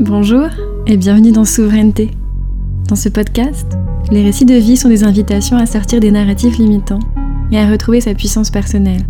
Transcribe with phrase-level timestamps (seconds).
[0.00, 0.48] Bonjour
[0.86, 2.10] et bienvenue dans Souveraineté.
[2.88, 3.76] Dans ce podcast,
[4.10, 6.98] les récits de vie sont des invitations à sortir des narratifs limitants
[7.52, 9.02] et à retrouver sa puissance personnelle.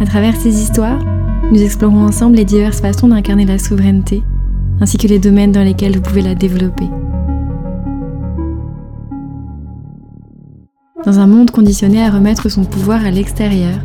[0.00, 1.04] À travers ces histoires,
[1.52, 4.22] nous explorons ensemble les diverses façons d'incarner la souveraineté,
[4.80, 6.86] ainsi que les domaines dans lesquels vous pouvez la développer.
[11.06, 13.78] Dans un monde conditionné à remettre son pouvoir à l'extérieur,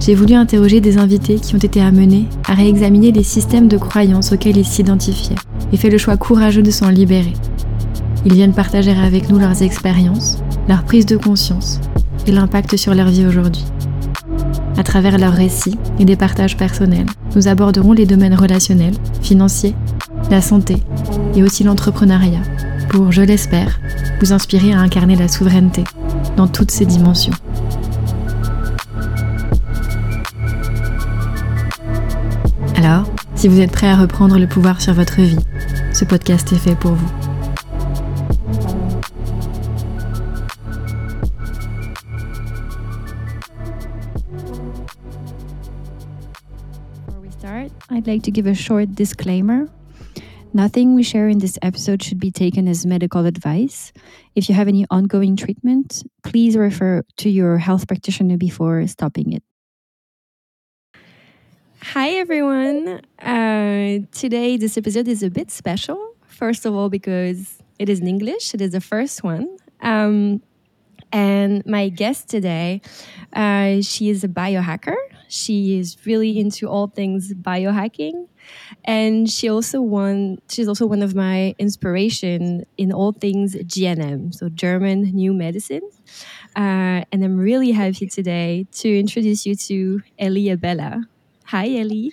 [0.00, 4.32] j'ai voulu interroger des invités qui ont été amenés à réexaminer les systèmes de croyances
[4.32, 5.34] auxquels ils s'identifiaient
[5.70, 7.34] et fait le choix courageux de s'en libérer.
[8.24, 11.78] Ils viennent partager avec nous leurs expériences, leur prise de conscience
[12.26, 13.66] et l'impact sur leur vie aujourd'hui.
[14.78, 19.74] À travers leurs récits et des partages personnels, nous aborderons les domaines relationnels, financiers,
[20.30, 20.78] la santé
[21.36, 22.40] et aussi l'entrepreneuriat
[22.88, 23.78] pour, je l'espère,
[24.20, 25.84] vous inspirer à incarner la souveraineté
[26.36, 27.32] dans toutes ses dimensions.
[32.76, 33.04] Alors,
[33.34, 35.38] si vous êtes prêt à reprendre le pouvoir sur votre vie,
[35.92, 37.10] ce podcast est fait pour vous.
[47.06, 49.66] Before we start, I'd like to give a short disclaimer.
[50.54, 53.90] Nothing we share in this episode should be taken as medical advice.
[54.34, 59.42] If you have any ongoing treatment, please refer to your health practitioner before stopping it.
[61.80, 63.00] Hi, everyone.
[63.18, 66.16] Uh, today, this episode is a bit special.
[66.26, 69.56] First of all, because it is in English, it is the first one.
[69.80, 70.42] Um,
[71.12, 72.80] and my guest today,
[73.32, 74.96] uh, she is a biohacker.
[75.28, 78.28] She is really into all things biohacking
[78.84, 84.48] and she also one she's also one of my inspiration in all things GNM, so
[84.48, 85.82] German New Medicine.
[86.56, 91.04] Uh, and I'm really happy today to introduce you to Eli Abela.
[91.46, 92.10] Hi, Eli.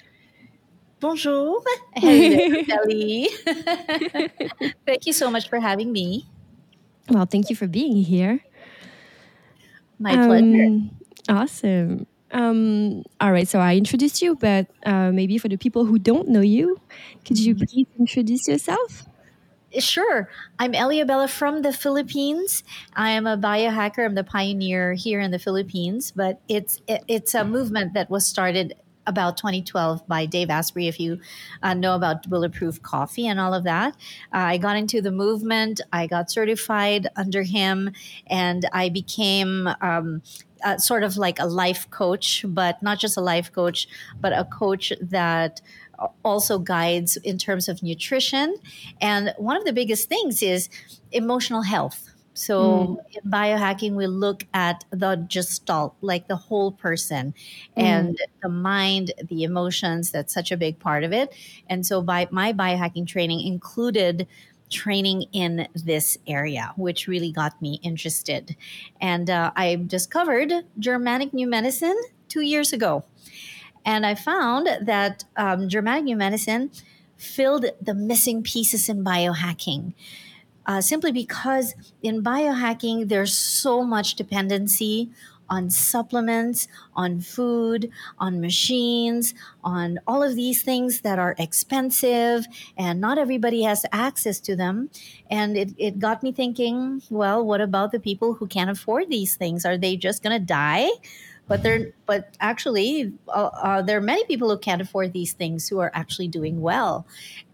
[1.00, 1.64] Bonjour.
[1.96, 3.28] Hello, Eli.
[4.86, 6.26] Thank you so much for having me.
[7.10, 8.42] Well, thank you for being here.
[10.00, 10.66] My pleasure.
[10.66, 10.92] Um,
[11.28, 12.08] awesome.
[12.32, 16.30] Um, all right, so I introduced you, but uh, maybe for the people who don't
[16.30, 16.80] know you,
[17.26, 19.06] could you please introduce yourself?
[19.78, 20.30] Sure.
[20.58, 22.64] I'm Eli Abela from the Philippines.
[22.96, 24.06] I am a biohacker.
[24.06, 28.26] I'm the pioneer here in the Philippines, but it's it, it's a movement that was
[28.26, 28.74] started
[29.10, 30.88] about 2012 by Dave Asprey.
[30.88, 31.20] If you
[31.64, 33.96] uh, know about Bulletproof Coffee and all of that,
[34.34, 35.82] uh, I got into the movement.
[35.92, 37.92] I got certified under him,
[38.28, 39.68] and I became.
[39.82, 40.22] Um,
[40.62, 43.88] uh, sort of like a life coach, but not just a life coach,
[44.20, 45.62] but a coach that
[46.26, 48.56] also guides in terms of nutrition.
[49.00, 50.70] And one of the biggest things is
[51.14, 52.09] emotional health.
[52.40, 52.98] So Mm.
[53.12, 57.34] in biohacking, we look at the gestalt, like the whole person
[57.76, 60.12] and the mind, the emotions.
[60.12, 61.34] That's such a big part of it.
[61.68, 64.26] And so by my biohacking training included
[64.70, 68.56] training in this area, which really got me interested.
[69.02, 73.04] And uh, I discovered Germanic New Medicine two years ago.
[73.86, 76.72] And I found that um, Germanic New Medicine
[77.18, 79.94] filled the missing pieces in biohacking.
[80.66, 85.10] Uh, simply because in biohacking, there's so much dependency
[85.50, 87.90] on supplements, on food,
[88.20, 89.34] on machines,
[89.64, 92.46] on all of these things that are expensive,
[92.78, 94.90] and not everybody has access to them.
[95.30, 99.36] And it, it got me thinking well, what about the people who can't afford these
[99.36, 99.66] things?
[99.66, 100.90] Are they just going to die?
[101.50, 105.68] But they're, but actually, uh, uh, there are many people who can't afford these things
[105.68, 107.08] who are actually doing well,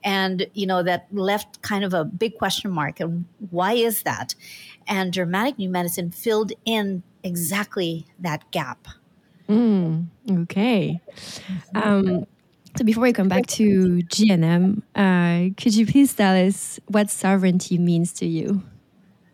[0.04, 3.00] and you know that left kind of a big question mark.
[3.00, 4.36] And why is that?
[4.86, 8.88] And Germanic New Medicine filled in exactly that gap.
[9.50, 10.08] Mm,
[10.44, 11.00] okay.
[11.74, 12.26] Um,
[12.78, 17.78] so before we come back to GNM, uh, could you please tell us what sovereignty
[17.78, 18.64] means to you?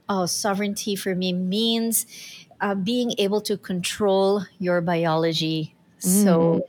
[0.07, 2.05] Oh, sovereignty for me means
[2.61, 5.75] uh, being able to control your biology.
[5.99, 6.63] So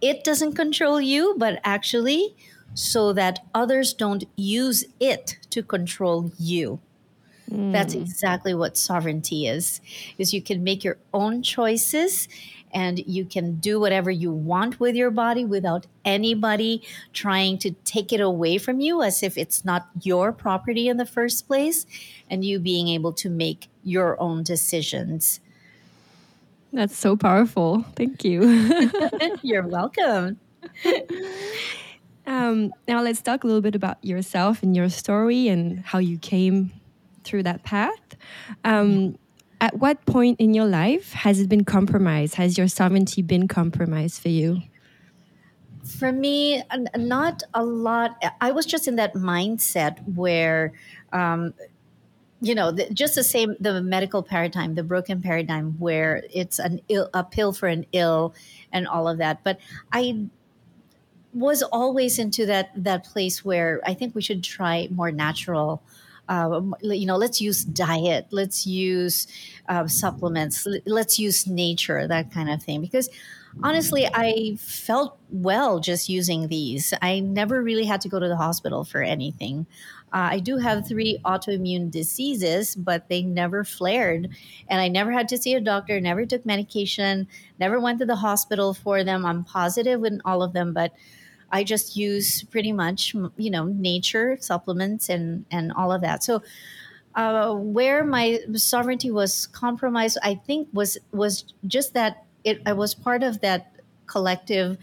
[0.00, 2.36] it doesn't control you, but actually,
[2.74, 6.80] so that others don't use it to control you.
[7.72, 9.80] That's exactly what sovereignty is.
[10.18, 12.28] Is you can make your own choices
[12.72, 16.82] and you can do whatever you want with your body without anybody
[17.12, 21.06] trying to take it away from you as if it's not your property in the
[21.06, 21.86] first place
[22.28, 25.40] and you being able to make your own decisions.
[26.72, 27.84] That's so powerful.
[27.96, 28.42] Thank you.
[29.42, 30.38] You're welcome.
[32.26, 36.18] um, now let's talk a little bit about yourself and your story and how you
[36.18, 36.72] came
[37.24, 38.16] through that path.
[38.64, 39.18] Um,
[39.60, 42.36] at what point in your life has it been compromised?
[42.36, 44.62] Has your sovereignty been compromised for you?
[45.84, 46.62] For me,
[46.96, 48.22] not a lot.
[48.40, 50.72] I was just in that mindset where,
[51.12, 51.54] um,
[52.40, 56.80] you know, the, just the same the medical paradigm, the broken paradigm, where it's an
[56.88, 58.34] Ill, a pill for an ill,
[58.72, 59.42] and all of that.
[59.44, 59.58] But
[59.92, 60.26] I
[61.34, 65.82] was always into that that place where I think we should try more natural.
[66.30, 69.26] Uh, you know, let's use diet, let's use
[69.68, 72.80] uh, supplements, let's use nature, that kind of thing.
[72.80, 73.10] Because
[73.64, 76.94] honestly, I felt well just using these.
[77.02, 79.66] I never really had to go to the hospital for anything.
[80.12, 84.28] Uh, I do have three autoimmune diseases, but they never flared.
[84.68, 87.26] And I never had to see a doctor, never took medication,
[87.58, 89.26] never went to the hospital for them.
[89.26, 90.92] I'm positive in all of them, but
[91.52, 96.22] I just use pretty much, you know, nature supplements and and all of that.
[96.22, 96.42] So,
[97.14, 102.62] uh, where my sovereignty was compromised, I think was was just that it.
[102.66, 103.74] I was part of that
[104.06, 104.76] collective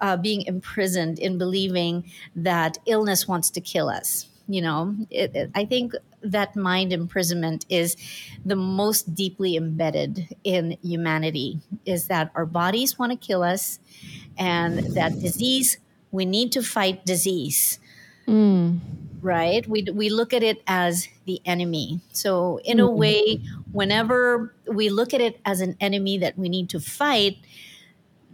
[0.00, 4.28] uh, being imprisoned in believing that illness wants to kill us.
[4.48, 5.92] You know, it, it, I think
[6.22, 7.96] that mind imprisonment is
[8.44, 11.60] the most deeply embedded in humanity.
[11.84, 13.80] Is that our bodies want to kill us,
[14.38, 15.78] and that disease
[16.16, 17.78] we need to fight disease.
[18.26, 18.80] Mm.
[19.22, 19.66] Right?
[19.68, 22.00] We, we look at it as the enemy.
[22.12, 22.86] So, in mm.
[22.86, 23.40] a way,
[23.72, 27.38] whenever we look at it as an enemy that we need to fight,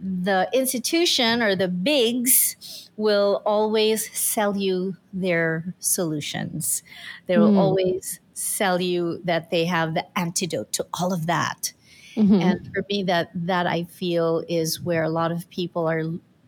[0.03, 6.83] the institution or the bigs will always sell you their solutions.
[7.27, 7.57] They will mm.
[7.57, 11.73] always sell you that they have the antidote to all of that.
[12.15, 12.41] Mm-hmm.
[12.41, 16.03] And for me, that that I feel is where a lot of people are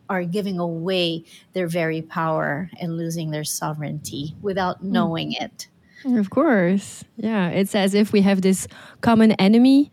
[0.08, 4.92] are giving away their very power and losing their sovereignty without hmm.
[4.92, 5.42] knowing mm.
[5.44, 5.68] it.
[6.04, 7.04] Of course.
[7.16, 7.48] Yeah.
[7.48, 8.68] It's as if we have this
[9.00, 9.90] common enemy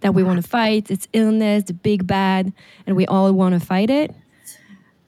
[0.00, 0.90] that we want to fight.
[0.90, 2.52] It's illness, the big bad,
[2.86, 4.12] and we all want to fight it.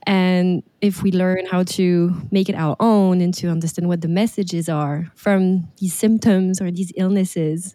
[0.07, 4.09] And if we learn how to make it our own and to understand what the
[4.09, 7.75] messages are from these symptoms or these illnesses,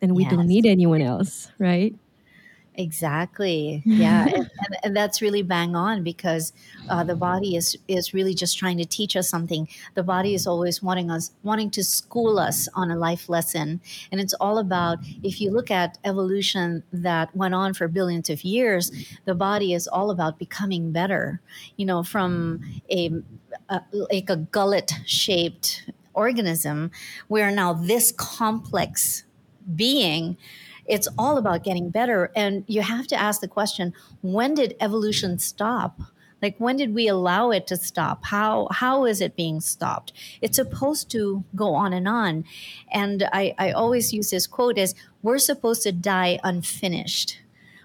[0.00, 0.32] then we yes.
[0.32, 1.94] don't need anyone else, right?
[2.76, 3.82] Exactly.
[3.84, 6.52] Yeah, and, and, and, that's really bang on because
[6.88, 9.68] uh, the body is is really just trying to teach us something.
[9.94, 13.80] The body is always wanting us wanting to school us on a life lesson,
[14.10, 18.42] and it's all about if you look at evolution that went on for billions of
[18.42, 18.90] years,
[19.24, 21.40] the body is all about becoming better.
[21.76, 22.60] You know, from
[22.90, 23.10] a,
[23.68, 26.90] a like a gullet shaped organism,
[27.28, 29.24] we are now this complex
[29.76, 30.36] being
[30.86, 32.30] it's all about getting better.
[32.36, 33.92] And you have to ask the question
[34.22, 36.00] when did evolution stop?
[36.42, 38.24] Like when did we allow it to stop?
[38.24, 40.12] How how is it being stopped?
[40.42, 42.44] It's supposed to go on and on.
[42.92, 47.38] And I, I always use this quote as we're supposed to die unfinished.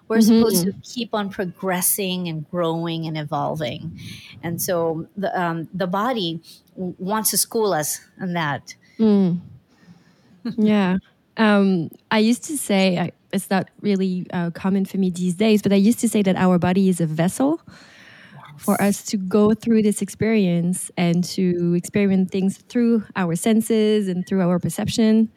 [0.10, 0.40] We're mm-hmm.
[0.40, 3.98] supposed to keep on progressing and growing and evolving.
[4.44, 6.42] And so the um, the body
[6.76, 8.76] wants to school us on that.
[9.00, 9.40] Mm.
[10.58, 10.98] yeah.
[11.40, 15.62] Um, I used to say, I, it's not really uh, common for me these days,
[15.62, 17.62] but I used to say that our body is a vessel
[18.58, 24.28] for us to go through this experience and to experience things through our senses and
[24.28, 25.32] through our perception.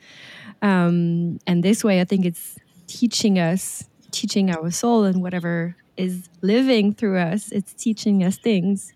[0.61, 2.59] Um, and this way, I think it's
[2.89, 8.93] teaching us, teaching our soul and whatever is living through us, it's teaching us things.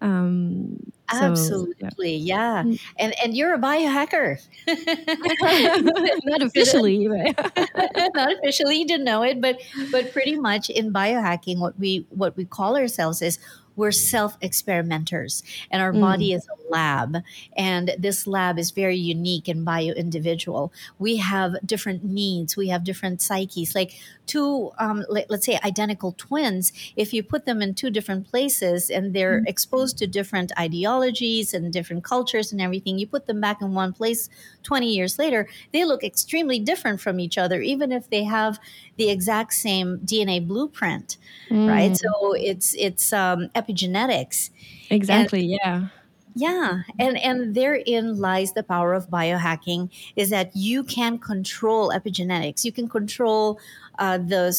[0.00, 2.62] Um, Absolutely, so, yeah.
[2.62, 2.62] yeah.
[2.62, 2.80] Mm.
[2.98, 4.40] And and you're a biohacker.
[6.24, 7.06] Not officially,
[8.14, 8.78] not officially.
[8.78, 12.76] You didn't know it, but but pretty much in biohacking, what we what we call
[12.76, 13.38] ourselves is
[13.76, 16.00] we're self experimenters and our mm.
[16.00, 17.16] body is a lab
[17.56, 22.84] and this lab is very unique and bio individual we have different needs we have
[22.84, 23.92] different psyches like
[24.26, 28.90] two um, let, us say identical twins if you put them in two different places
[28.90, 29.48] and they're mm.
[29.48, 33.92] exposed to different ideologies and different cultures and everything you put them back in one
[33.92, 34.28] place
[34.62, 38.58] 20 years later they look extremely different from each other even if they have
[38.96, 41.18] the exact same dna blueprint
[41.50, 41.68] mm.
[41.68, 44.50] right so it's it's um, epigenetics
[44.90, 45.88] exactly and, yeah
[46.36, 52.64] yeah, and and therein lies the power of biohacking is that you can control epigenetics.
[52.64, 53.60] You can control
[54.00, 54.52] uh, the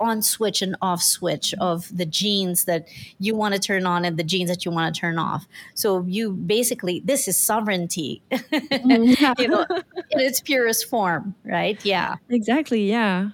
[0.00, 2.88] on switch and off switch of the genes that
[3.18, 5.46] you want to turn on and the genes that you want to turn off.
[5.74, 9.66] So you basically this is sovereignty, mm, you know,
[10.10, 11.78] in its purest form, right?
[11.84, 12.88] Yeah, exactly.
[12.88, 13.30] Yeah,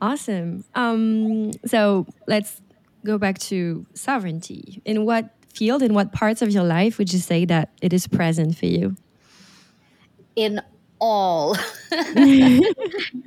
[0.00, 0.64] awesome.
[0.74, 2.60] Um, so let's
[3.04, 4.82] go back to sovereignty.
[4.84, 8.06] In what field, in what parts of your life would you say that it is
[8.06, 8.96] present for you?
[10.34, 10.60] In
[11.04, 11.56] all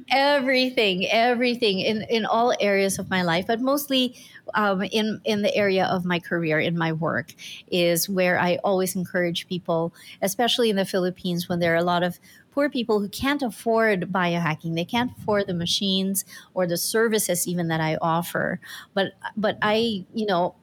[0.09, 4.15] everything everything in in all areas of my life but mostly
[4.53, 7.33] um, in in the area of my career in my work
[7.67, 12.01] is where i always encourage people especially in the philippines when there are a lot
[12.01, 12.17] of
[12.55, 17.67] poor people who can't afford biohacking they can't afford the machines or the services even
[17.67, 18.59] that i offer
[18.93, 20.55] but but i you know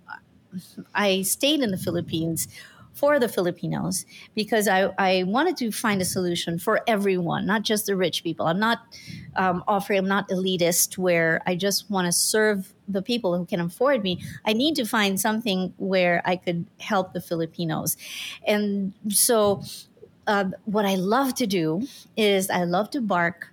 [0.95, 2.49] i stayed in the philippines
[2.95, 7.87] for the Filipinos because I, I wanted to find a solution for everyone, not just
[7.87, 8.47] the rich people.
[8.47, 8.81] I'm not
[9.37, 13.61] um, offering, I'm not elitist where I just want to serve the people who can
[13.61, 14.23] afford me.
[14.45, 17.97] I need to find something where I could help the Filipinos.
[18.47, 19.63] And so,
[20.27, 21.87] uh, what I love to do
[22.17, 23.49] is I love to bark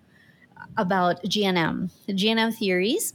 [0.78, 3.14] about GNM, the GNM theories,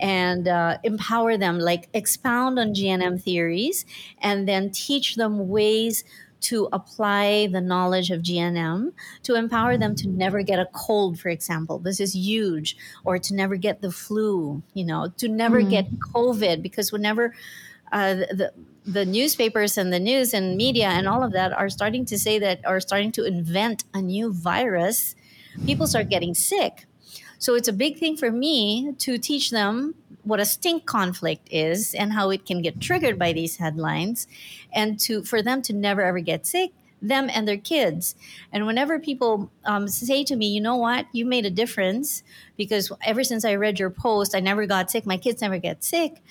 [0.00, 3.84] and uh, empower them, like expound on GNM theories,
[4.20, 6.04] and then teach them ways
[6.42, 8.92] to apply the knowledge of GNM
[9.22, 11.78] to empower them to never get a cold, for example.
[11.78, 15.90] This is huge, or to never get the flu, you know, to never mm get
[16.14, 17.34] COVID, because whenever
[17.92, 18.52] uh, the
[18.84, 22.38] the newspapers and the news and media and all of that are starting to say
[22.38, 25.14] that are starting to invent a new virus
[25.66, 26.86] people start getting sick.
[27.38, 31.94] So it's a big thing for me to teach them what a stink conflict is
[31.94, 34.28] and how it can get triggered by these headlines
[34.72, 36.72] and to for them to never ever get sick
[37.04, 38.14] them and their kids.
[38.52, 41.06] And whenever people um, say to me you know what?
[41.10, 42.22] You made a difference
[42.56, 45.04] because ever since i read your post i never got sick.
[45.04, 46.22] My kids never get sick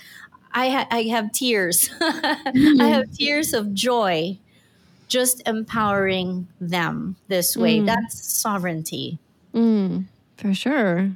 [0.53, 2.81] i, ha- I have tears mm-hmm.
[2.81, 4.38] i have tears of joy
[5.08, 7.86] just empowering them this way mm.
[7.86, 9.20] that's sovereignty
[9.53, 10.05] mm.
[10.41, 11.12] For sure.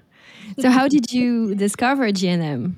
[0.60, 2.76] So, how did you discover GNM?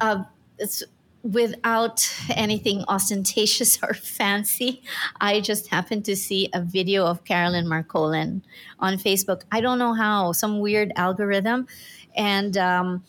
[0.00, 0.22] Uh,
[0.58, 0.84] it's
[1.24, 4.80] without anything ostentatious or fancy.
[5.20, 8.42] I just happened to see a video of Caroline Markolin
[8.78, 9.42] on Facebook.
[9.50, 11.66] I don't know how, some weird algorithm,
[12.16, 13.04] and um,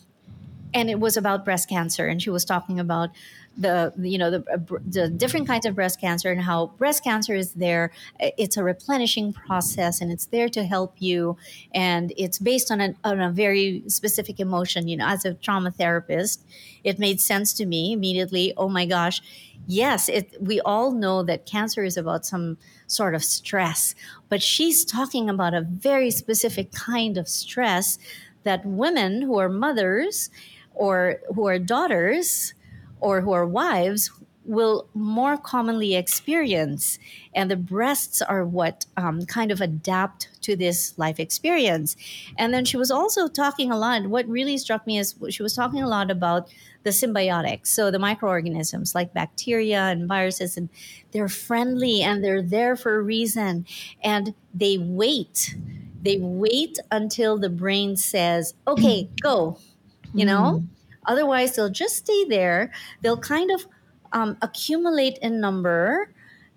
[0.72, 3.10] and it was about breast cancer, and she was talking about
[3.56, 7.52] the you know the, the different kinds of breast cancer and how breast cancer is
[7.54, 7.90] there.
[8.18, 11.36] It's a replenishing process and it's there to help you.
[11.74, 14.88] And it's based on, on a very specific emotion.
[14.88, 16.44] You know as a trauma therapist
[16.84, 19.20] it made sense to me immediately oh my gosh
[19.66, 23.94] yes it, we all know that cancer is about some sort of stress.
[24.28, 27.98] But she's talking about a very specific kind of stress
[28.42, 30.30] that women who are mothers
[30.80, 32.54] or who are daughters
[33.00, 34.10] or who are wives
[34.46, 36.98] will more commonly experience.
[37.34, 41.96] And the breasts are what um, kind of adapt to this life experience.
[42.38, 44.06] And then she was also talking a lot.
[44.06, 46.48] What really struck me is she was talking a lot about
[46.82, 47.66] the symbiotics.
[47.66, 50.70] So the microorganisms like bacteria and viruses, and
[51.12, 53.66] they're friendly and they're there for a reason.
[54.02, 55.54] And they wait.
[56.02, 59.58] They wait until the brain says, okay, go,
[60.14, 60.62] you know?
[60.62, 60.68] Mm
[61.06, 62.70] Otherwise, they'll just stay there.
[63.02, 63.66] They'll kind of
[64.12, 66.12] um, accumulate in number.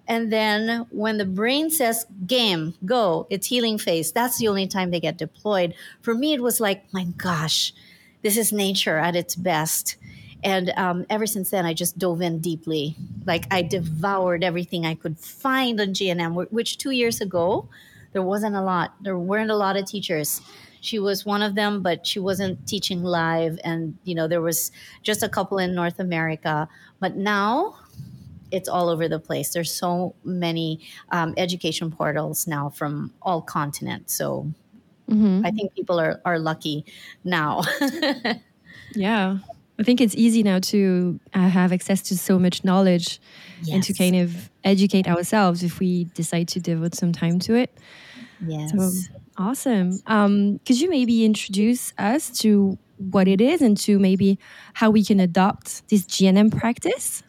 [0.07, 4.91] And then when the brain says game, go, it's healing phase, that's the only time
[4.91, 5.73] they get deployed.
[6.01, 7.73] For me, it was like, my gosh,
[8.21, 9.95] this is nature at its best.
[10.43, 12.97] And um, ever since then, I just dove in deeply.
[13.25, 17.69] Like I devoured everything I could find on GNM, which two years ago,
[18.11, 18.93] there wasn't a lot.
[19.01, 20.41] There weren't a lot of teachers
[20.83, 23.57] she was one of them, but she wasn't teaching live.
[23.63, 24.69] And, you know, there was
[25.01, 26.67] just a couple in North America.
[26.99, 27.75] But now
[28.51, 29.53] it's all over the place.
[29.53, 34.13] There's so many um, education portals now from all continents.
[34.13, 34.51] So
[35.09, 35.45] mm-hmm.
[35.45, 36.85] I think people are, are lucky
[37.23, 37.61] now.
[38.93, 39.37] yeah.
[39.79, 43.21] I think it's easy now to uh, have access to so much knowledge
[43.61, 43.73] yes.
[43.73, 47.75] and to kind of educate ourselves if we decide to devote some time to it.
[48.45, 48.71] Yes.
[48.71, 48.91] So
[49.37, 49.99] Awesome.
[50.05, 54.37] Um, could you maybe introduce us to what it is and to maybe
[54.73, 57.23] how we can adopt this GNM practice?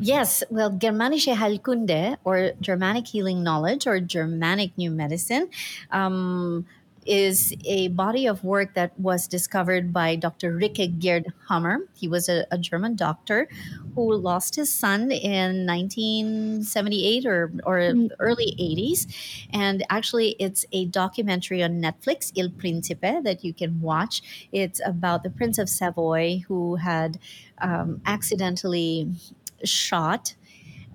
[0.00, 5.48] Yes, well, Germanische Heilkunde, or Germanic healing knowledge, or Germanic new medicine,
[5.90, 6.66] um,
[7.08, 10.54] is a body of work that was discovered by Dr.
[10.54, 11.78] Ryke Geerd Hamer.
[11.94, 13.48] He was a, a, German doctor
[13.94, 18.10] who lost his son in 1978 or, or mm.
[18.18, 19.06] early 80s.
[19.52, 24.48] And actually, it's a documentary on Netflix, Il Principe, that you can watch.
[24.52, 27.18] It's about the Prince of Savoy who had
[27.58, 29.08] um, accidentally
[29.64, 30.34] shot.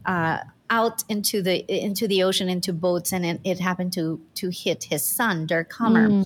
[0.05, 0.39] Uh,
[0.73, 4.85] out into the into the ocean into boats and it, it happened to to hit
[4.85, 6.25] his son Dirk Hamer mm.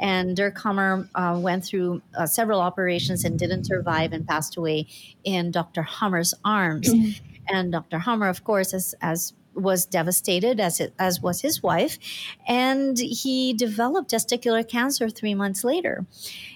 [0.00, 4.86] and Dirk Hamer uh, went through uh, several operations and didn't survive and passed away
[5.24, 5.82] in Dr.
[5.82, 7.20] Hamer's arms mm.
[7.48, 7.98] and Dr.
[7.98, 11.98] Hamer of course as as was devastated as it, as was his wife,
[12.46, 16.06] and he developed testicular cancer three months later.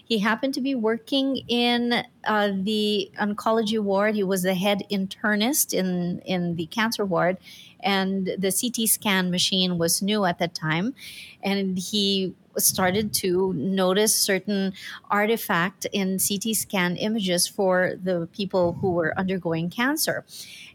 [0.04, 4.14] He happened to be working in uh, the oncology ward.
[4.14, 7.38] He was the head internist in in the cancer ward,
[7.80, 10.94] and the CT scan machine was new at that time,
[11.42, 14.72] and he started to notice certain
[15.10, 20.24] artifact in CT scan images for the people who were undergoing cancer.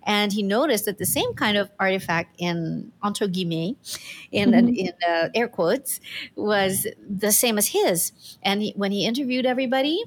[0.04, 4.00] And he noticed that the same kind of artifact in entre guillemets,
[4.32, 4.74] in, mm-hmm.
[4.76, 6.00] in uh, air quotes,
[6.36, 8.12] was the same as his.
[8.44, 10.04] And he, when he interviewed everybody,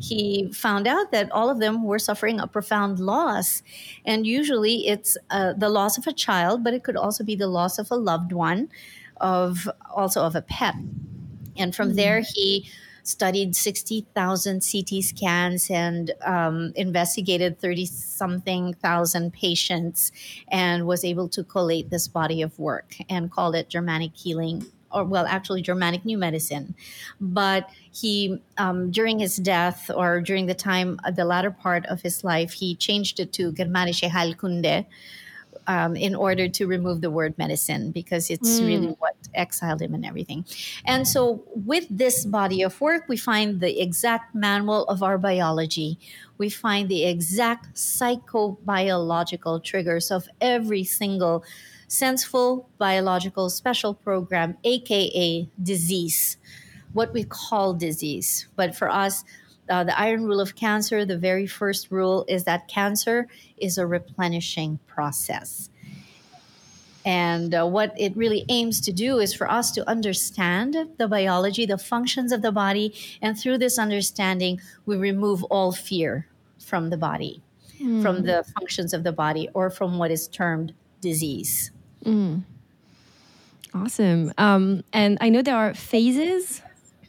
[0.00, 3.62] he found out that all of them were suffering a profound loss.
[4.04, 7.48] And usually it's uh, the loss of a child, but it could also be the
[7.48, 8.68] loss of a loved one,
[9.20, 10.74] of also of a pet.
[11.56, 11.96] And from mm-hmm.
[11.96, 12.68] there, he
[13.08, 20.12] studied 60,000 CT scans and um, investigated 30 something thousand patients
[20.48, 25.04] and was able to collate this body of work and called it Germanic Healing or
[25.04, 26.74] well, actually Germanic New Medicine.
[27.20, 32.00] But he, um, during his death or during the time, uh, the latter part of
[32.00, 34.86] his life, he changed it to Germanische Heilkunde,
[35.68, 38.66] um, in order to remove the word medicine because it's mm.
[38.66, 40.44] really what exiled him and everything.
[40.84, 45.98] And so, with this body of work, we find the exact manual of our biology.
[46.38, 51.44] We find the exact psychobiological triggers of every single
[51.88, 56.36] senseful biological special program, aka disease,
[56.92, 58.46] what we call disease.
[58.56, 59.24] But for us,
[59.68, 63.26] uh, the iron rule of cancer, the very first rule is that cancer
[63.58, 65.70] is a replenishing process.
[67.08, 71.64] And uh, what it really aims to do is for us to understand the biology,
[71.64, 72.94] the functions of the body.
[73.22, 76.26] And through this understanding, we remove all fear
[76.58, 77.40] from the body,
[77.80, 78.02] mm.
[78.02, 81.70] from the functions of the body, or from what is termed disease.
[82.04, 82.42] Mm.
[83.72, 84.34] Awesome.
[84.36, 86.60] Um, and I know there are phases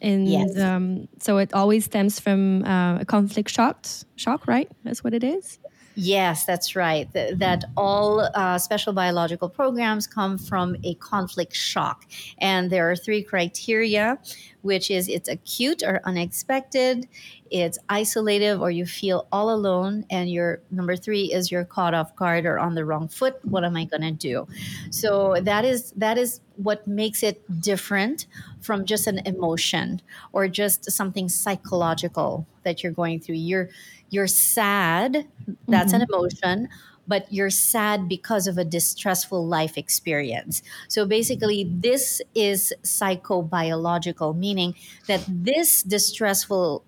[0.02, 0.58] and yes.
[0.58, 5.26] um, so it always stems from uh, a conflict shock shock right that's what it
[5.26, 5.60] is
[6.00, 7.12] yes that's right.
[7.14, 12.06] Th- that all uh, special biological programs come from a conflict shock.
[12.40, 14.18] And there are three criteria
[14.62, 17.08] which is it's acute or unexpected
[17.52, 22.16] it's isolative or you feel all alone and your number three is you're caught off
[22.16, 23.44] guard or on the wrong foot.
[23.44, 24.48] What am i going to do?
[24.92, 28.28] So that is that is what makes it different
[28.62, 30.02] from just an emotion
[30.34, 33.36] or just something psychological that you're going through.
[33.36, 33.70] You're
[34.10, 35.28] you're sad
[35.68, 36.02] that's mm-hmm.
[36.02, 36.70] an emotion
[37.10, 40.62] but you're sad because of a distressful life experience.
[40.88, 44.76] So basically, this is psychobiological, meaning
[45.08, 46.86] that this distressful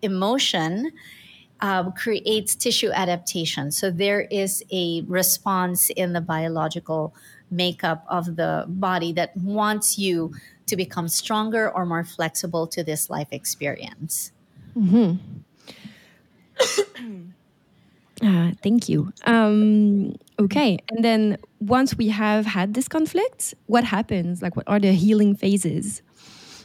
[0.00, 0.90] emotion
[1.60, 3.70] um, creates tissue adaptation.
[3.70, 7.14] So there is a response in the biological
[7.50, 10.32] makeup of the body that wants you
[10.66, 14.32] to become stronger or more flexible to this life experience.
[14.76, 15.40] Mm-hmm.
[18.22, 19.12] uh, thank you.
[19.24, 24.42] Um, okay, and then once we have had this conflict, what happens?
[24.42, 26.02] Like, what are the healing phases?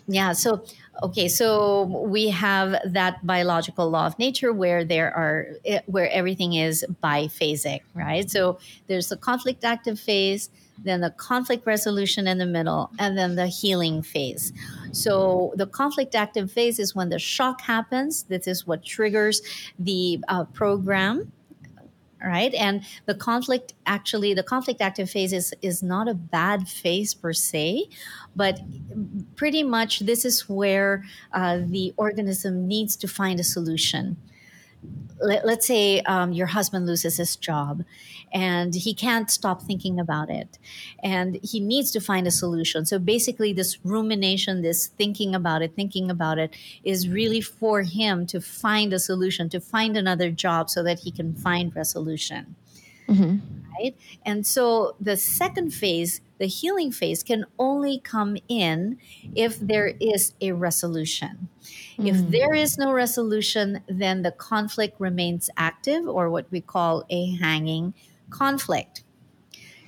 [0.08, 0.64] Yeah, so
[1.02, 6.54] okay so we have that biological law of nature where there are eh, where everything
[6.54, 10.50] is biphasic right so there's the conflict active phase
[10.84, 14.54] then the conflict resolution in the middle and then the healing phase
[14.94, 18.24] so the conflict active phase is when the shock happens.
[18.24, 19.42] This is what triggers
[19.78, 21.32] the uh, program
[22.24, 22.54] right?
[22.54, 27.34] And the conflict actually the conflict active phase is is not a bad phase per
[27.34, 27.90] se
[28.36, 28.62] but
[29.36, 31.04] pretty much this is where
[31.34, 34.16] uh, the organism needs to find a solution
[35.22, 37.84] let, us say um, your husband loses his job
[38.34, 40.58] and he can't stop thinking about it
[41.04, 42.86] and he needs to find a solution.
[42.86, 48.26] So basically this rumination this thinking about it thinking about it is really for him
[48.28, 52.56] to find a solution to find another job so that he can find resolution
[53.08, 53.38] mm-hmm.
[53.78, 58.98] right and so the second phase the healing phase can only come in
[59.34, 61.48] if there is a resolution.
[61.98, 62.10] Mm.
[62.10, 67.32] If there is no resolution, then the conflict remains active, or what we call a
[67.36, 67.94] hanging
[68.30, 69.04] conflict.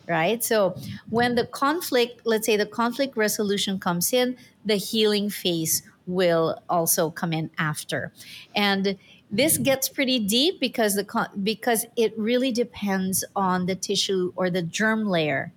[0.07, 0.41] Right?
[0.41, 0.77] So,
[1.09, 7.09] when the conflict, let's say the conflict resolution comes in, the healing phase will also
[7.09, 8.13] come in after.
[8.55, 8.97] And
[9.31, 14.61] this gets pretty deep because the because it really depends on the tissue or the
[14.61, 15.51] germ layer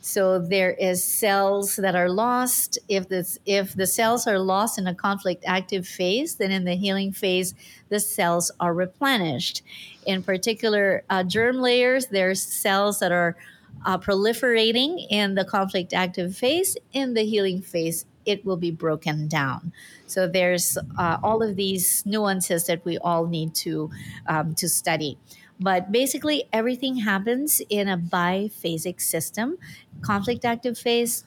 [0.00, 2.78] so there is cells that are lost.
[2.88, 6.74] If this if the cells are lost in a conflict active phase, then in the
[6.74, 7.54] healing phase,
[7.90, 9.62] the cells are replenished.
[10.06, 13.36] In particular, uh, germ layers, there's cells that are
[13.84, 16.78] uh, proliferating in the conflict active phase.
[16.92, 19.72] In the healing phase, it will be broken down.
[20.06, 23.90] So there's uh, all of these nuances that we all need to
[24.26, 25.18] um, to study.
[25.58, 29.58] But basically, everything happens in a biphasic system:
[30.00, 31.24] conflict active phase,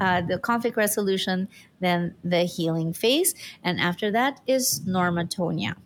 [0.00, 1.48] uh, the conflict resolution,
[1.80, 5.76] then the healing phase, and after that is normotonia.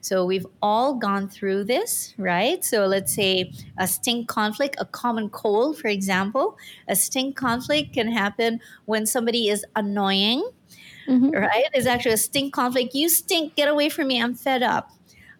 [0.00, 2.64] So we've all gone through this, right?
[2.64, 6.56] So let's say a stink conflict, a common cold, for example.
[6.88, 10.48] A stink conflict can happen when somebody is annoying,
[11.08, 11.30] mm-hmm.
[11.30, 11.64] right?
[11.74, 12.94] It's actually a stink conflict.
[12.94, 14.90] You stink, get away from me, I'm fed up.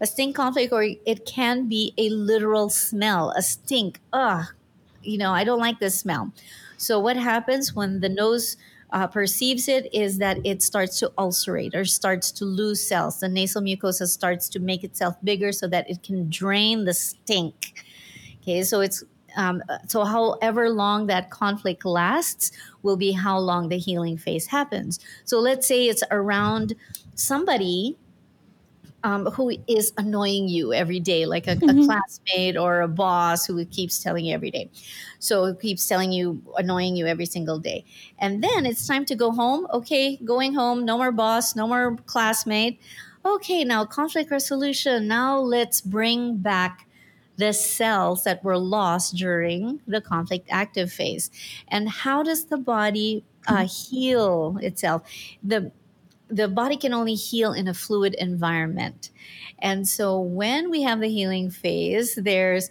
[0.00, 4.00] A stink conflict, or it can be a literal smell, a stink.
[4.12, 4.46] Ugh,
[5.02, 6.32] you know, I don't like this smell.
[6.76, 8.56] So what happens when the nose
[8.90, 13.20] uh, perceives it is that it starts to ulcerate or starts to lose cells.
[13.20, 17.84] The nasal mucosa starts to make itself bigger so that it can drain the stink.
[18.42, 19.04] Okay, so it's
[19.36, 22.50] um, so however long that conflict lasts
[22.82, 24.98] will be how long the healing phase happens.
[25.24, 26.74] So let's say it's around
[27.14, 27.96] somebody
[29.04, 31.80] um, who is annoying you every day, like a, mm-hmm.
[31.80, 34.70] a, classmate or a boss who keeps telling you every day.
[35.18, 37.84] So who keeps telling you, annoying you every single day.
[38.18, 39.66] And then it's time to go home.
[39.72, 42.80] Okay, going home, no more boss, no more classmate.
[43.24, 45.06] Okay, now conflict resolution.
[45.06, 46.86] Now let's bring back
[47.36, 51.30] the cells that were lost during the conflict active phase.
[51.68, 53.66] And how does the body uh, mm-hmm.
[53.66, 55.02] heal itself?
[55.42, 55.70] The
[56.28, 59.10] the body can only heal in a fluid environment.
[59.60, 62.70] And so when we have the healing phase, there's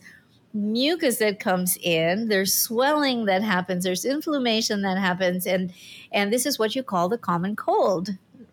[0.53, 5.73] mucus that comes in, there's swelling that happens, there's inflammation that happens and
[6.11, 8.09] and this is what you call the common cold,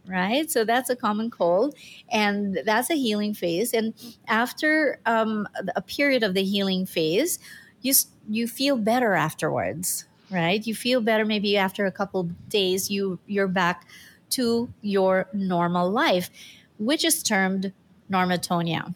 [0.06, 0.50] right?
[0.50, 1.74] So that's a common cold
[2.10, 3.94] and that's a healing phase and
[4.28, 7.38] after um, a period of the healing phase,
[7.82, 7.94] you
[8.28, 10.66] you feel better afterwards, right?
[10.66, 13.86] You feel better maybe after a couple days you you're back
[14.34, 16.30] to your normal life,
[16.78, 17.72] which is termed
[18.10, 18.94] normotonia.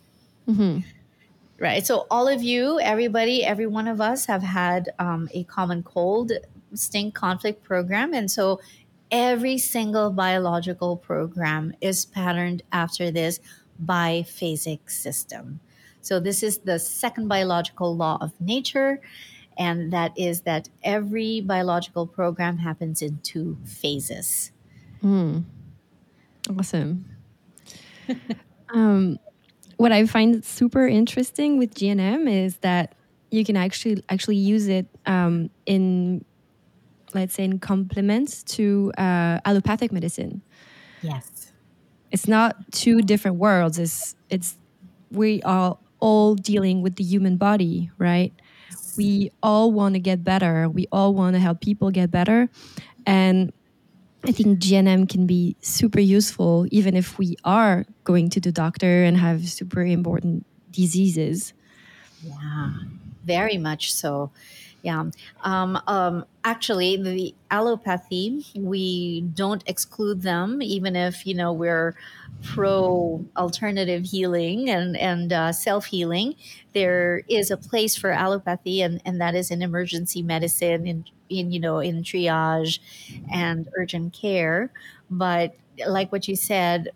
[0.49, 0.81] Mm-hmm.
[1.61, 1.85] Right.
[1.85, 6.31] So, all of you, everybody, every one of us have had um, a common cold
[6.75, 8.15] stink conflict program.
[8.15, 8.61] And so,
[9.11, 13.41] every single biological program is patterned after this
[13.85, 15.59] biphasic system.
[16.01, 19.01] So, this is the second biological law of nature.
[19.59, 24.53] And that is that every biological program happens in two phases.
[25.03, 25.45] Mm.
[26.59, 27.05] Awesome.
[28.71, 29.19] um,
[29.77, 32.95] what I find super interesting with GNM is that
[33.31, 36.25] you can actually actually use it um, in,
[37.15, 40.43] let's say, in complements to uh, allopathic medicine.
[41.03, 41.53] Yes,
[42.11, 43.79] it's not two different worlds.
[43.79, 44.57] It's it's
[45.11, 48.33] we are all dealing with the human body, right?
[48.97, 50.69] We all want to get better.
[50.69, 52.49] We all want to help people get better,
[53.07, 53.53] and
[54.25, 59.05] I think GNM can be super useful even if we are going to the doctor
[59.05, 61.53] and have super important diseases.
[62.23, 62.73] Yeah,
[63.25, 64.31] very much so.
[64.83, 65.05] Yeah.
[65.43, 71.97] Um, um, actually, the allopathy, we don't exclude them, even if, you know, we're
[72.45, 76.37] pro alternative healing and, and uh, self healing.
[76.75, 81.51] There is a place for allopathy, and, and that is in emergency medicine, in, in,
[81.53, 82.79] you know, in triage
[83.33, 84.71] and urgent care.
[85.11, 85.55] But
[85.87, 86.91] like what you said,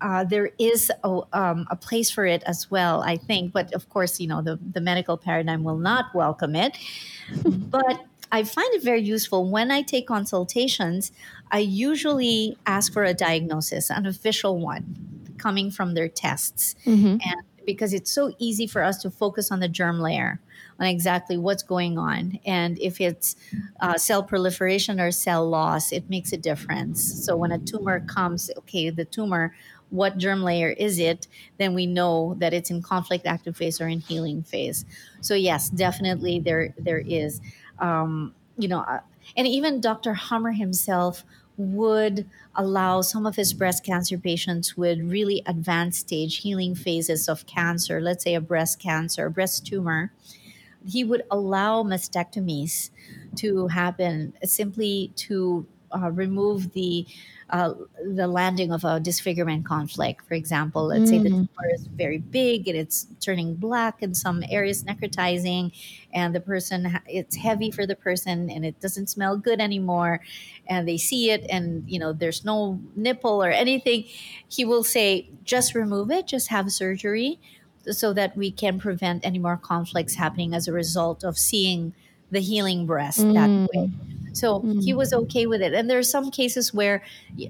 [0.00, 3.52] uh, there is a, um, a, place for it as well, I think.
[3.52, 6.76] But of course, you know, the, the medical paradigm will not welcome it.
[7.44, 11.12] but I find it very useful when I take consultations.
[11.52, 14.96] I usually ask for a diagnosis, an official one,
[15.38, 16.74] coming from their tests.
[16.86, 17.06] Mm-hmm.
[17.06, 20.40] And because it's so easy for us to focus on the germ layer,
[20.78, 22.38] on exactly what's going on.
[22.44, 23.36] And if it's
[23.80, 27.24] uh, cell proliferation or cell loss, it makes a difference.
[27.24, 29.54] So when a tumor comes, okay, the tumor,
[29.90, 33.88] what germ layer is it, then we know that it's in conflict active phase or
[33.88, 34.84] in healing phase.
[35.20, 37.40] So yes, definitely there there is,
[37.78, 39.00] um, you know, uh,
[39.36, 40.14] and even Dr.
[40.14, 41.24] Hamer himself
[41.62, 47.46] would allow some of his breast cancer patients with really advanced stage healing phases of
[47.46, 50.12] cancer, let's say a breast cancer, breast tumor,
[50.86, 52.90] he would allow mastectomies
[53.36, 57.06] to happen simply to uh, remove the
[57.52, 57.74] uh,
[58.14, 60.26] the landing of a disfigurement conflict.
[60.26, 61.08] For example, let's mm.
[61.08, 61.48] say the mm.
[61.48, 65.70] tumor is very big and it's turning black in some areas, necrotizing,
[66.14, 70.20] and the person it's heavy for the person and it doesn't smell good anymore,
[70.66, 74.04] and they see it and you know there's no nipple or anything.
[74.48, 77.38] He will say, just remove it, just have surgery,
[77.90, 81.92] so that we can prevent any more conflicts happening as a result of seeing
[82.32, 83.90] the healing breast that way.
[84.34, 85.74] So he was okay with it.
[85.74, 87.02] And there are some cases where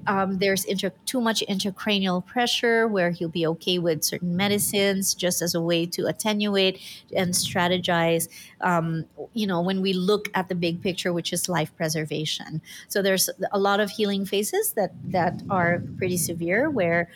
[0.05, 5.41] um, there's inter- too much intracranial pressure, where he'll be okay with certain medicines just
[5.41, 6.81] as a way to attenuate
[7.15, 8.27] and strategize.
[8.59, 12.61] Um, you know, when we look at the big picture, which is life preservation.
[12.89, 17.09] So there's a lot of healing phases that that are pretty severe, where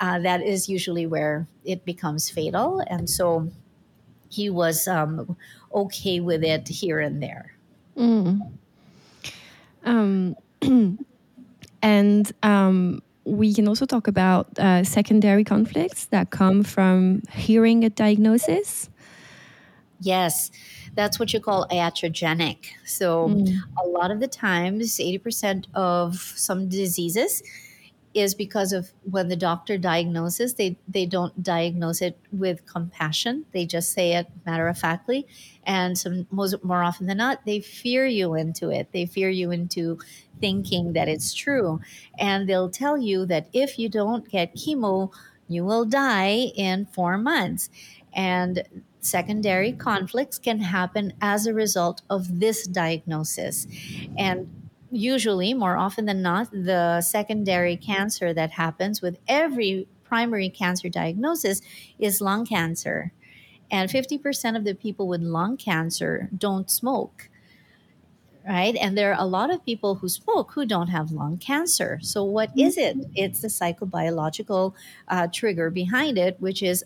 [0.00, 2.82] uh, that is usually where it becomes fatal.
[2.88, 3.50] And so
[4.30, 5.36] he was um,
[5.74, 7.54] okay with it here and there.
[9.84, 10.36] Um,
[11.82, 17.90] and um, we can also talk about uh, secondary conflicts that come from hearing a
[17.90, 18.88] diagnosis.
[20.00, 20.50] Yes,
[20.94, 22.68] that's what you call iatrogenic.
[22.86, 23.44] So,
[23.82, 27.42] a lot of the times, 80% of some diseases
[28.12, 33.44] is because of when the doctor diagnoses, they, they don't diagnose it with compassion.
[33.52, 35.26] They just say it matter of factly.
[35.64, 38.88] And some, most, more often than not, they fear you into it.
[38.92, 39.98] They fear you into
[40.40, 41.80] thinking that it's true.
[42.18, 45.12] And they'll tell you that if you don't get chemo,
[45.46, 47.70] you will die in four months.
[48.12, 48.64] And
[49.00, 53.66] secondary conflicts can happen as a result of this diagnosis.
[54.18, 54.48] And
[54.90, 61.62] usually, more often than not, the secondary cancer that happens with every primary cancer diagnosis
[61.98, 63.12] is lung cancer.
[63.70, 67.28] And 50% of the people with lung cancer don't smoke.
[68.46, 68.74] Right.
[68.74, 72.00] And there are a lot of people who smoke who don't have lung cancer.
[72.02, 72.60] So, what mm-hmm.
[72.60, 72.96] is it?
[73.14, 74.74] It's the psychobiological
[75.08, 76.82] uh, trigger behind it, which is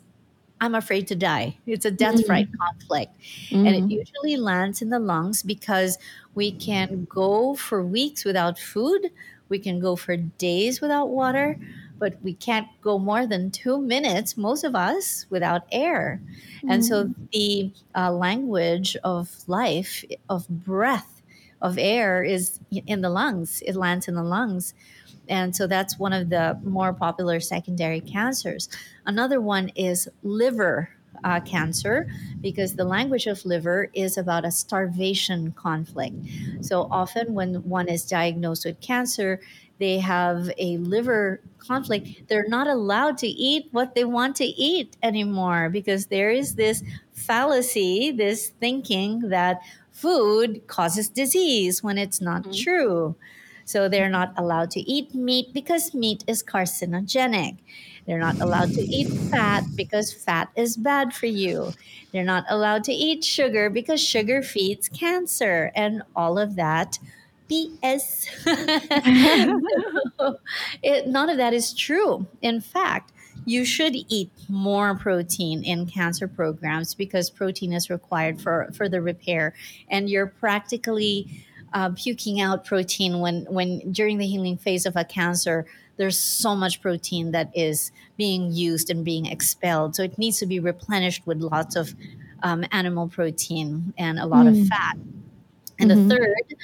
[0.60, 1.58] I'm afraid to die.
[1.66, 2.26] It's a death mm-hmm.
[2.26, 3.12] fright conflict.
[3.50, 3.90] And it mm-hmm.
[3.90, 5.98] usually lands in the lungs because
[6.34, 9.10] we can go for weeks without food,
[9.48, 11.58] we can go for days without water,
[11.98, 16.20] but we can't go more than two minutes, most of us, without air.
[16.66, 21.22] And so the uh, language of life, of breath,
[21.62, 24.74] of air is in the lungs, it lands in the lungs.
[25.28, 28.68] And so that's one of the more popular secondary cancers.
[29.06, 30.90] Another one is liver
[31.22, 32.08] uh, cancer
[32.40, 36.16] because the language of liver is about a starvation conflict.
[36.60, 39.40] So often, when one is diagnosed with cancer,
[39.78, 42.28] they have a liver conflict.
[42.28, 46.82] They're not allowed to eat what they want to eat anymore because there is this
[47.12, 53.16] fallacy, this thinking that food causes disease when it's not true.
[53.64, 57.58] So they're not allowed to eat meat because meat is carcinogenic.
[58.06, 61.72] They're not allowed to eat fat because fat is bad for you.
[62.12, 66.98] They're not allowed to eat sugar because sugar feeds cancer and all of that.
[67.50, 68.26] BS.
[70.82, 72.26] it, none of that is true.
[72.40, 73.12] In fact,
[73.44, 79.00] you should eat more protein in cancer programs because protein is required for, for the
[79.00, 79.54] repair.
[79.88, 85.04] And you're practically uh, puking out protein when, when during the healing phase of a
[85.04, 89.94] cancer, there's so much protein that is being used and being expelled.
[89.96, 91.94] So it needs to be replenished with lots of
[92.42, 94.96] um, animal protein and a lot of fat.
[95.78, 96.54] And the third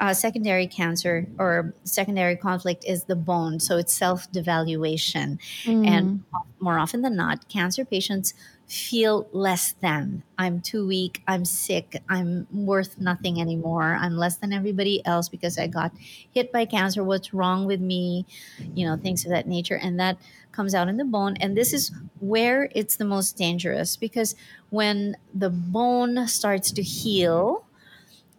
[0.00, 3.60] uh, secondary cancer or secondary conflict is the bone.
[3.60, 5.38] So it's self devaluation.
[5.86, 6.24] And
[6.60, 8.34] more often than not, cancer patients
[8.68, 10.22] feel less than.
[10.36, 11.22] I'm too weak.
[11.26, 12.02] I'm sick.
[12.08, 13.96] I'm worth nothing anymore.
[13.98, 17.02] I'm less than everybody else because I got hit by cancer.
[17.02, 18.26] What's wrong with me?
[18.74, 19.76] You know, things of that nature.
[19.76, 20.18] And that
[20.52, 21.36] comes out in the bone.
[21.38, 24.36] And this is where it's the most dangerous because
[24.68, 27.64] when the bone starts to heal,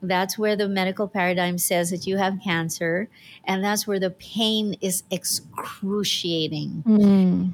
[0.02, 3.10] that's where the medical paradigm says that you have cancer,
[3.44, 6.84] and that's where the pain is excruciating.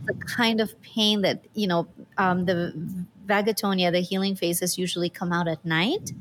[0.06, 2.74] The kind of pain that, you know, um, the
[3.26, 6.14] vagotonia, the healing phases usually come out at night.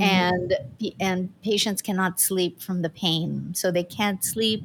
[0.00, 0.54] And
[1.00, 4.64] and patients cannot sleep from the pain, so they can't sleep.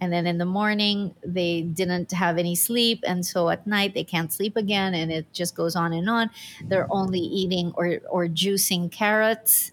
[0.00, 4.04] And then in the morning, they didn't have any sleep, and so at night they
[4.04, 6.30] can't sleep again, and it just goes on and on.
[6.62, 9.72] They're only eating or or juicing carrots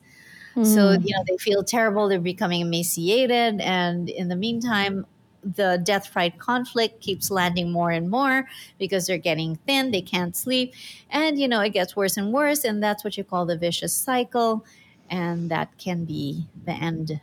[0.62, 3.60] so, you know, they feel terrible, they're becoming emaciated.
[3.60, 5.06] And in the meantime,
[5.44, 10.36] the death fright conflict keeps landing more and more because they're getting thin, they can't
[10.36, 10.74] sleep.
[11.10, 12.64] And, you know, it gets worse and worse.
[12.64, 14.66] And that's what you call the vicious cycle.
[15.10, 17.20] And that can be the end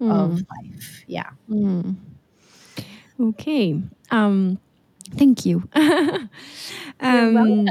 [0.00, 1.04] of life.
[1.06, 1.30] Yeah.
[3.20, 3.80] Okay.
[4.10, 4.58] Um,
[5.16, 5.68] thank you.
[5.76, 6.28] You're
[7.00, 7.68] um, welcome.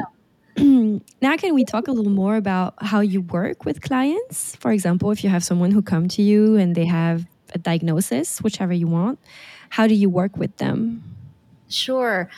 [1.22, 5.12] now can we talk a little more about how you work with clients for example
[5.12, 8.88] if you have someone who come to you and they have a diagnosis whichever you
[8.88, 9.20] want
[9.70, 11.04] how do you work with them
[11.70, 12.30] Sure.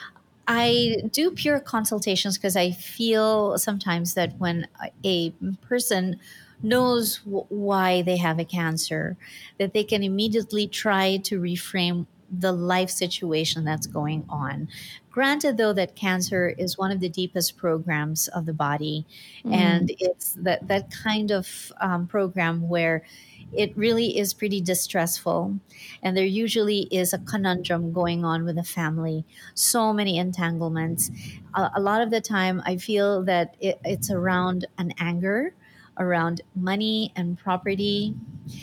[0.47, 4.67] I do pure consultations because I feel sometimes that when
[5.05, 5.31] a
[5.61, 6.19] person
[6.61, 9.15] knows why they have a cancer,
[9.57, 14.67] that they can immediately try to reframe the life situation that's going on.
[15.11, 19.05] Granted, though, that cancer is one of the deepest programs of the body,
[19.45, 19.53] mm.
[19.53, 23.03] and it's that that kind of um, program where
[23.51, 25.59] it really is pretty distressful,
[26.01, 29.25] and there usually is a conundrum going on with the family.
[29.53, 31.11] So many entanglements.
[31.55, 35.53] A, a lot of the time, I feel that it, it's around an anger
[35.97, 38.15] around money and property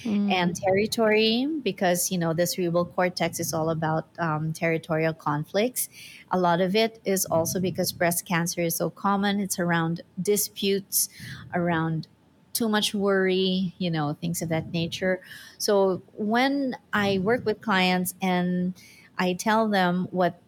[0.03, 0.33] mm.
[0.33, 5.89] and territory because you know the cerebral cortex is all about um, territorial conflicts
[6.31, 9.41] a lot of it is also because breast cancer is so common.
[9.41, 11.09] It's around disputes
[11.55, 12.07] around
[12.53, 15.21] too much worry you know things of that nature.
[15.59, 18.75] So when i work with clients and
[19.19, 20.41] i tell them what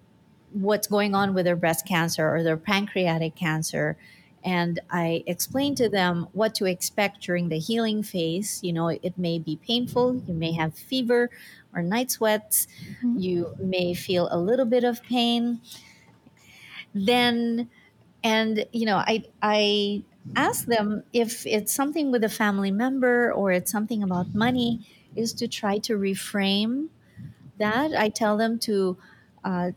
[0.53, 3.97] what's going on with their breast cancer or their pancreatic cancer
[4.43, 8.61] and I explain to them what to expect during the healing phase.
[8.63, 11.31] You know, it may be painful, you may have fever
[11.75, 13.19] or night sweats, mm-hmm.
[13.19, 15.61] you may feel a little bit of pain.
[16.95, 17.71] Then,
[18.25, 20.03] and you know, I I
[20.37, 25.33] ask them if it's something with a family member or it's something about money, is
[25.35, 26.89] to try to reframe
[27.59, 27.95] that.
[27.95, 28.97] I tell them to
[29.45, 29.71] uh,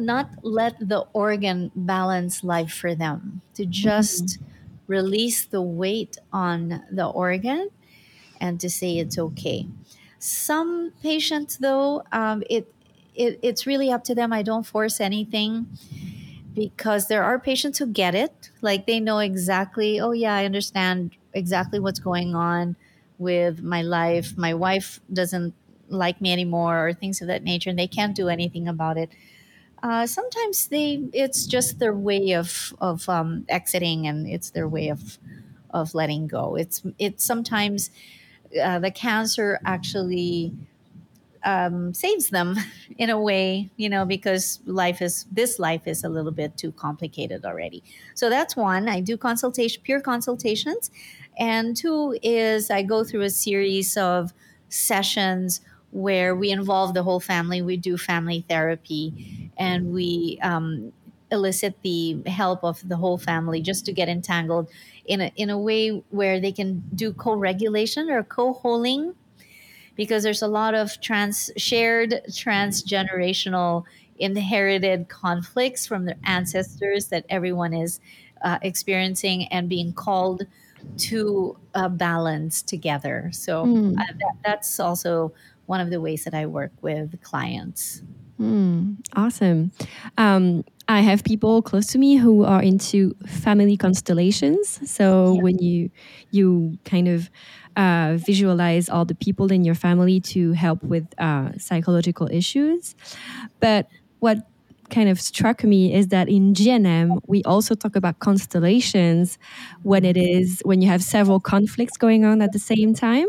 [0.00, 4.44] not let the organ balance life for them, to just mm-hmm.
[4.86, 7.68] release the weight on the organ
[8.40, 9.66] and to say it's okay.
[10.18, 12.72] Some patients, though, um, it,
[13.14, 14.32] it it's really up to them.
[14.32, 15.66] I don't force anything
[16.54, 20.00] because there are patients who get it, like they know exactly.
[20.00, 22.76] Oh yeah, I understand exactly what's going on
[23.18, 24.36] with my life.
[24.36, 25.54] My wife doesn't
[25.88, 29.10] like me anymore, or things of that nature, and they can't do anything about it
[29.82, 34.88] uh, sometimes they it's just their way of of um, exiting and it's their way
[34.88, 35.18] of
[35.70, 36.56] of letting go.
[36.56, 37.90] It's it's sometimes
[38.62, 40.54] uh, the cancer actually
[41.44, 42.56] um, saves them
[42.98, 46.72] in a way you know because life is this life is a little bit too
[46.72, 47.82] complicated already.
[48.14, 48.88] So that's one.
[48.88, 50.90] I do consultation pure consultations.
[51.38, 54.34] And two is i go through a series of
[54.68, 55.60] sessions
[55.92, 57.62] where we involve the whole family.
[57.62, 60.92] We do family therapy and we um,
[61.30, 64.68] elicit the help of the whole family just to get entangled
[65.04, 69.14] in a, in a way where they can do co regulation or co holing
[69.96, 73.84] because there's a lot of trans shared transgenerational
[74.18, 78.00] inherited conflicts from their ancestors that everyone is
[78.42, 80.46] uh, experiencing and being called
[80.96, 83.30] to uh, balance together.
[83.32, 83.98] So mm.
[83.98, 85.32] uh, that, that's also
[85.70, 88.02] one of the ways that I work with clients.
[88.40, 89.70] Mm, awesome.
[90.18, 94.80] Um, I have people close to me who are into family constellations.
[94.90, 95.42] So yeah.
[95.42, 95.90] when you
[96.32, 97.30] you kind of
[97.76, 102.96] uh, visualize all the people in your family to help with uh, psychological issues,
[103.60, 103.86] but
[104.18, 104.38] what
[104.90, 109.38] kind of struck me is that in GNM we also talk about constellations
[109.84, 113.28] when it is when you have several conflicts going on at the same time.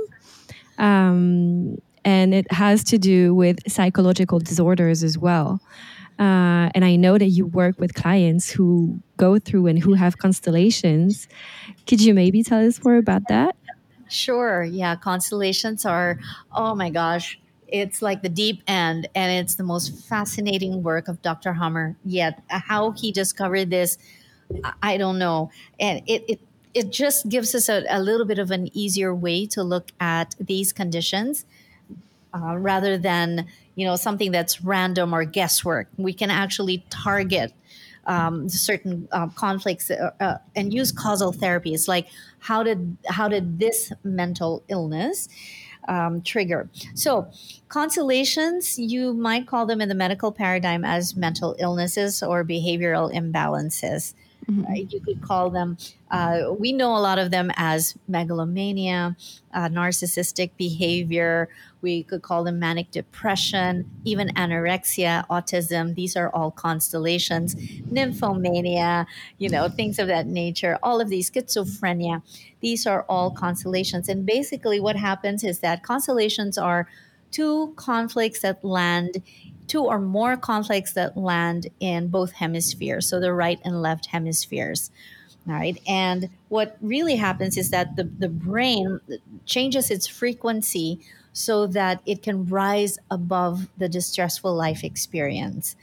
[0.79, 5.61] Um, and it has to do with psychological disorders as well.
[6.19, 10.17] Uh, and I know that you work with clients who go through and who have
[10.17, 11.27] constellations.
[11.87, 13.55] Could you maybe tell us more about that?
[14.07, 14.63] Sure.
[14.63, 14.95] Yeah.
[14.95, 16.19] Constellations are,
[16.53, 21.21] oh my gosh, it's like the deep end, and it's the most fascinating work of
[21.21, 21.53] Dr.
[21.53, 22.43] Hamer yet.
[22.49, 23.97] How he discovered this,
[24.83, 25.49] I don't know.
[25.79, 26.39] And it, it
[26.73, 30.35] it just gives us a, a little bit of an easier way to look at
[30.39, 31.45] these conditions
[32.33, 35.87] uh, rather than you know something that's random or guesswork.
[35.97, 37.53] We can actually target
[38.05, 42.07] um, certain uh, conflicts uh, and use causal therapies like
[42.39, 45.29] how did how did this mental illness
[45.87, 47.29] um, trigger so
[47.69, 54.13] constellations you might call them in the medical paradigm as mental illnesses or behavioral imbalances
[54.49, 54.63] mm-hmm.
[54.63, 54.91] right?
[54.91, 55.77] You could call them,
[56.09, 59.15] uh, we know a lot of them as megalomania,
[59.53, 61.49] uh, narcissistic behavior.
[61.81, 65.95] We could call them manic depression, even anorexia, autism.
[65.95, 67.55] These are all constellations.
[67.55, 69.05] Nymphomania,
[69.37, 70.77] you know, things of that nature.
[70.83, 72.21] All of these, schizophrenia,
[72.61, 74.09] these are all constellations.
[74.09, 76.87] And basically, what happens is that constellations are
[77.31, 79.23] two conflicts that land
[79.71, 84.91] two or more conflicts that land in both hemispheres, so the right and left hemispheres.
[85.47, 85.81] All right.
[85.87, 88.99] And what really happens is that the, the brain
[89.45, 90.99] changes its frequency
[91.31, 95.77] so that it can rise above the distressful life experience.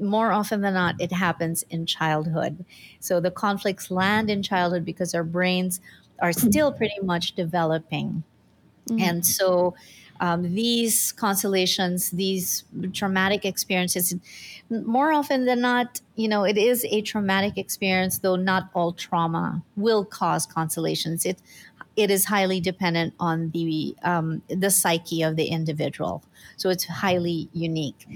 [0.00, 2.64] More often than not, it happens in childhood.
[3.00, 5.82] So the conflicts land in childhood because our brains
[6.20, 8.24] are still pretty much developing.
[8.88, 9.02] Mm-hmm.
[9.02, 9.74] And so
[10.20, 14.14] um, these constellations, these traumatic experiences,
[14.70, 19.62] more often than not, you know, it is a traumatic experience, though not all trauma
[19.76, 21.24] will cause constellations.
[21.26, 21.40] It
[21.96, 26.22] it is highly dependent on the um, the psyche of the individual,
[26.56, 28.06] so it's highly unique,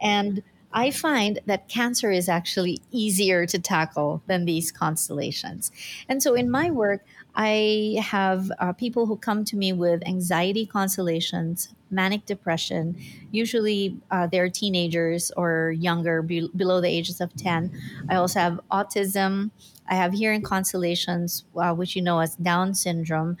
[0.00, 0.42] and
[0.72, 5.72] I find that cancer is actually easier to tackle than these constellations.
[6.08, 7.04] And so in my work,
[7.34, 12.96] I have uh, people who come to me with anxiety constellations, manic depression.
[13.32, 17.72] Usually uh, they're teenagers or younger, be- below the ages of 10.
[18.08, 19.50] I also have autism.
[19.88, 23.36] I have hearing constellations, uh, which you know as Down syndrome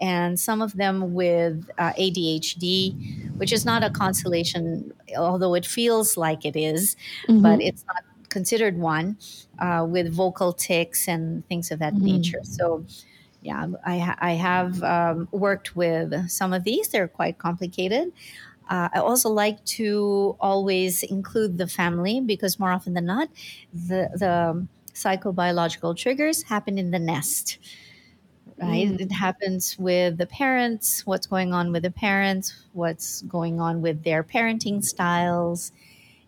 [0.00, 6.16] and some of them with uh, ADHD, which is not a constellation, although it feels
[6.16, 6.96] like it is,
[7.28, 7.42] mm-hmm.
[7.42, 9.18] but it's not considered one,
[9.58, 12.06] uh, with vocal tics and things of that mm-hmm.
[12.06, 12.40] nature.
[12.42, 12.84] So,
[13.42, 16.88] yeah, I, ha- I have um, worked with some of these.
[16.88, 18.12] They're quite complicated.
[18.68, 23.28] Uh, I also like to always include the family because more often than not,
[23.74, 27.58] the, the psychobiological triggers happen in the nest
[28.60, 28.88] right?
[28.88, 29.00] Mm.
[29.00, 34.04] It happens with the parents, what's going on with the parents, what's going on with
[34.04, 35.72] their parenting styles.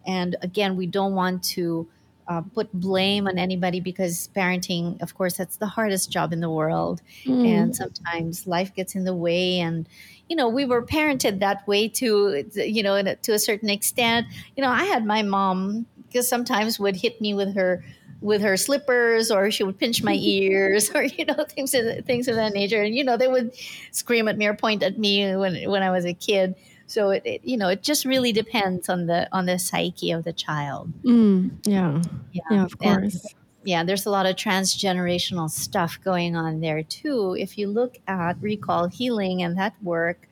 [0.07, 1.87] And again, we don't want to
[2.29, 6.51] uh, put blame on anybody because parenting, of course, that's the hardest job in the
[6.51, 7.03] world.
[7.25, 7.47] Mm.
[7.47, 9.59] And sometimes life gets in the way.
[9.61, 9.89] And,
[10.29, 14.27] you know, we were parented that way to, you know, to a certain extent.
[14.57, 17.85] You know, I had my mom because sometimes would hit me with her
[18.23, 22.29] with her slippers or she would pinch my ears or you know things of, things
[22.29, 22.83] of that nature.
[22.83, 23.53] And you know they would
[23.91, 26.55] scream at me or point at me when when I was a kid.
[26.87, 30.25] So it, it you know it just really depends on the on the psyche of
[30.25, 30.93] the child.
[31.03, 32.03] Mm, yeah.
[32.33, 32.43] yeah.
[32.51, 33.15] Yeah of course.
[33.15, 37.37] and, yeah there's a lot of transgenerational stuff going on there too.
[37.39, 40.29] If you look at recall healing and that work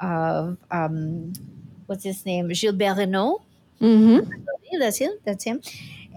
[0.00, 1.32] of um,
[1.86, 2.48] what's his name?
[2.48, 3.42] Gilbert Renaud
[3.80, 4.78] mm-hmm.
[4.78, 5.60] that's him that's him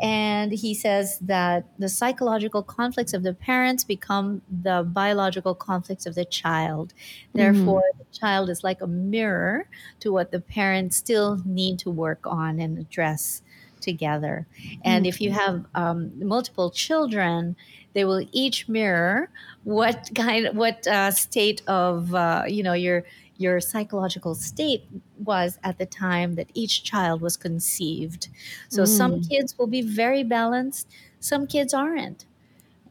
[0.01, 6.15] and he says that the psychological conflicts of the parents become the biological conflicts of
[6.15, 6.93] the child.
[7.33, 7.99] Therefore, mm-hmm.
[7.99, 9.67] the child is like a mirror
[9.99, 13.43] to what the parents still need to work on and address
[13.81, 14.47] together.
[14.83, 15.09] And mm-hmm.
[15.09, 17.55] if you have um, multiple children,
[17.93, 19.29] they will each mirror
[19.63, 23.03] what kind, what uh, state of uh, you know your
[23.43, 24.85] your psychological state
[25.19, 28.29] was at the time that each child was conceived.
[28.69, 28.87] So mm.
[28.87, 30.87] some kids will be very balanced,
[31.19, 32.25] some kids aren't.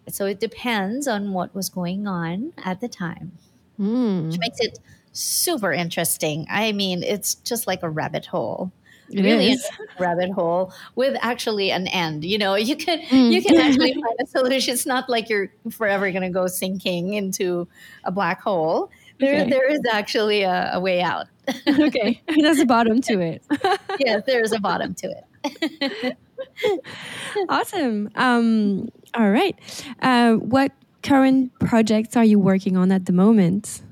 [0.08, 3.32] So it depends on what was going on at the time,
[3.80, 4.26] mm.
[4.26, 4.78] which makes it
[5.12, 6.46] super interesting.
[6.50, 8.72] I mean, it's just like a rabbit hole.
[9.10, 9.58] It really
[9.98, 12.24] rabbit hole with actually an end.
[12.24, 13.30] You know, you can mm.
[13.30, 14.72] you can actually find a solution.
[14.72, 17.68] It's not like you're forever going to go sinking into
[18.04, 18.90] a black hole
[19.22, 19.50] there, okay.
[19.50, 21.28] there is actually a, a way out.
[21.68, 23.42] okay, there's a bottom to it.
[23.98, 25.14] yes, there is a bottom to
[25.44, 26.16] it.
[27.48, 28.10] awesome.
[28.14, 29.58] Um, all right.
[30.00, 33.82] Uh, what current projects are you working on at the moment?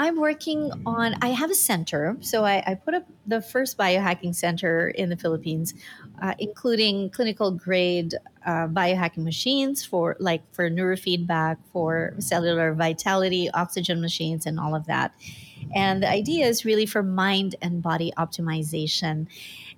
[0.00, 2.16] I'm working on, I have a center.
[2.20, 5.74] So I, I put up the first biohacking center in the Philippines,
[6.22, 8.14] uh, including clinical grade
[8.46, 14.86] uh, biohacking machines for like for neurofeedback, for cellular vitality, oxygen machines, and all of
[14.86, 15.12] that.
[15.74, 19.26] And the idea is really for mind and body optimization.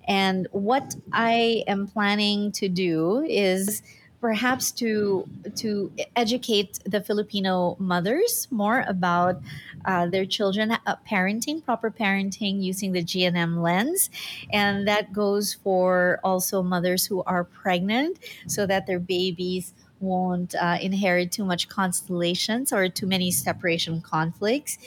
[0.07, 3.83] And what I am planning to do is
[4.23, 9.41] perhaps to to educate the Filipino mothers more about
[9.83, 14.09] uh, their children uh, parenting, proper parenting using the GNM lens,
[14.49, 18.17] and that goes for also mothers who are pregnant,
[18.47, 24.77] so that their babies won't uh, inherit too much constellations or too many separation conflicts,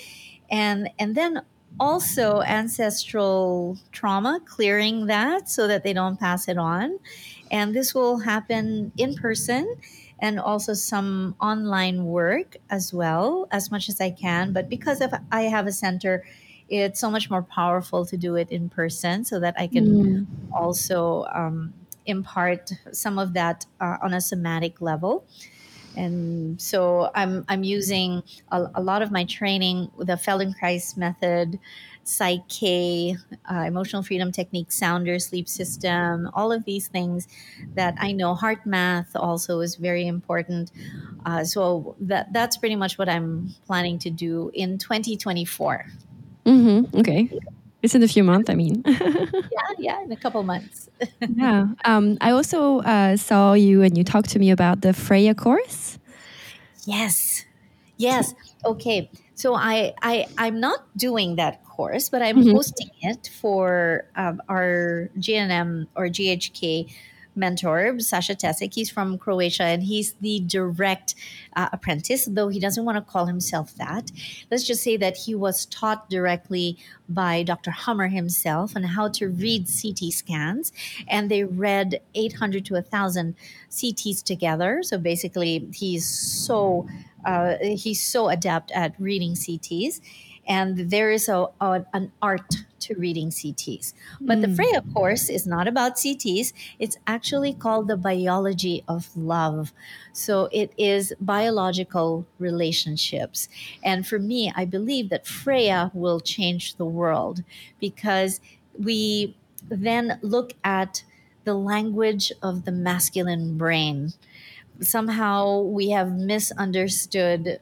[0.48, 1.42] and and then
[1.78, 6.98] also ancestral trauma, clearing that so that they don't pass it on.
[7.50, 9.76] And this will happen in person
[10.18, 14.52] and also some online work as well, as much as I can.
[14.52, 16.24] But because of I have a center,
[16.68, 20.26] it's so much more powerful to do it in person so that I can mm.
[20.52, 21.74] also um,
[22.06, 25.24] impart some of that uh, on a somatic level
[25.96, 28.22] and so I'm I'm using
[28.52, 31.58] a, a lot of my training with the Feldenkrais method,
[32.08, 33.16] Psych-K,
[33.50, 37.26] uh, emotional freedom technique, sounder sleep system, all of these things
[37.74, 38.34] that I know.
[38.34, 40.70] HeartMath also is very important.
[41.24, 45.86] Uh, so that that's pretty much what I'm planning to do in 2024.
[46.44, 46.98] Mm-hmm.
[47.00, 47.28] Okay.
[47.82, 48.82] It's in a few months, I mean.
[48.86, 49.40] yeah,
[49.78, 50.88] yeah, in a couple months.
[51.36, 51.68] yeah.
[51.84, 55.98] Um, I also uh, saw you and you talked to me about the Freya course.
[56.84, 57.44] Yes.
[57.96, 58.34] Yes.
[58.64, 59.10] Okay.
[59.36, 62.52] So I, I I'm not doing that course, but I'm mm-hmm.
[62.52, 66.90] hosting it for um, our GNM or GHK
[67.36, 68.72] mentor, Sasha Tesik.
[68.74, 71.14] He's from Croatia and he's the direct
[71.54, 74.10] uh, apprentice, though he doesn't want to call himself that.
[74.50, 76.78] Let's just say that he was taught directly
[77.08, 77.70] by Dr.
[77.70, 80.72] Hamer himself on how to read CT scans.
[81.06, 83.36] And they read 800 to 1,000
[83.70, 84.82] CTs together.
[84.82, 86.88] So basically, he's so.
[87.24, 90.00] Uh, he's so adept at reading CTs
[90.46, 93.92] and there is a, a, an art to reading CTs.
[94.20, 94.42] But mm.
[94.42, 94.54] the hmm.
[94.54, 96.52] Freya course is not about CTs.
[96.78, 99.72] It's actually called the biology of love.
[100.12, 103.48] So it is biological relationships.
[103.82, 107.42] And for me, I believe that Freya will change the world
[107.80, 108.40] because
[108.78, 109.36] we
[109.68, 111.02] then look at
[111.44, 114.12] the language of the masculine brain.
[114.80, 117.60] Somehow we have misunderstood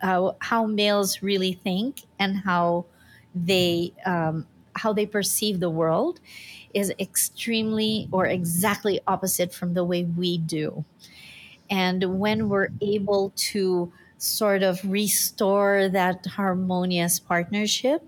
[0.00, 2.86] how, how males really think and how
[3.34, 6.20] they um, how they perceive the world
[6.74, 10.84] is extremely or exactly opposite from the way we do.
[11.70, 18.02] And when we're able to sort of restore that harmonious partnership,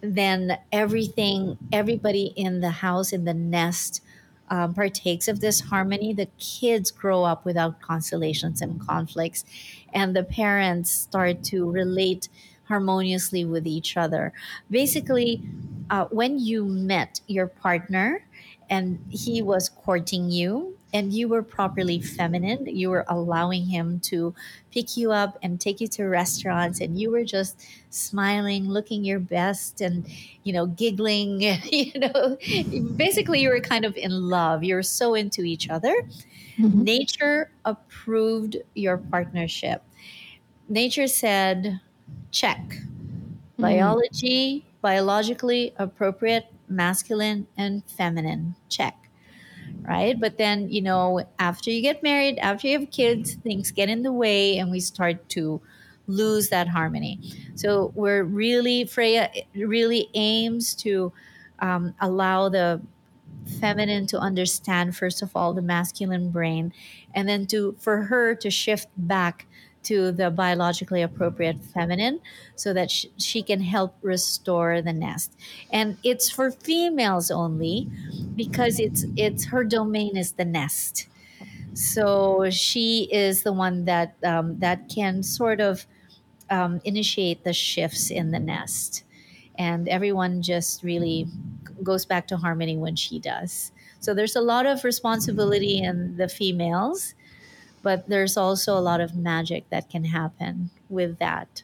[0.00, 4.00] then everything, everybody in the house, in the nest,
[4.48, 6.12] um, partakes of this harmony.
[6.12, 9.44] The kids grow up without constellations and conflicts,
[9.92, 12.28] and the parents start to relate
[12.64, 14.32] harmoniously with each other.
[14.70, 15.42] Basically,
[15.90, 18.24] uh, when you met your partner
[18.70, 24.34] and he was courting you and you were properly feminine, you were allowing him to
[24.70, 29.18] pick you up and take you to restaurants and you were just smiling, looking your
[29.18, 30.06] best and,
[30.44, 32.36] you know, giggling, you know,
[32.96, 34.62] basically you were kind of in love.
[34.62, 35.94] You're so into each other.
[36.58, 36.82] Mm-hmm.
[36.82, 39.82] Nature approved your partnership.
[40.68, 41.80] Nature said,
[42.30, 42.60] check.
[42.60, 43.62] Mm-hmm.
[43.62, 49.01] Biology, biologically appropriate, masculine and feminine, check.
[49.82, 50.18] Right.
[50.18, 54.02] But then, you know, after you get married, after you have kids, things get in
[54.02, 55.60] the way and we start to
[56.06, 57.18] lose that harmony.
[57.56, 61.12] So we're really, Freya really aims to
[61.58, 62.80] um, allow the
[63.60, 66.72] feminine to understand, first of all, the masculine brain,
[67.14, 69.46] and then to for her to shift back
[69.84, 72.20] to the biologically appropriate feminine
[72.56, 75.34] so that sh- she can help restore the nest.
[75.70, 77.88] And it's for females only
[78.36, 81.08] because it's it's her domain is the nest.
[81.74, 85.86] So she is the one that um, that can sort of
[86.50, 89.04] um, initiate the shifts in the nest.
[89.58, 91.26] And everyone just really
[91.82, 93.72] goes back to harmony when she does.
[94.00, 97.14] So there's a lot of responsibility in the females
[97.82, 101.62] but there's also a lot of magic that can happen with that.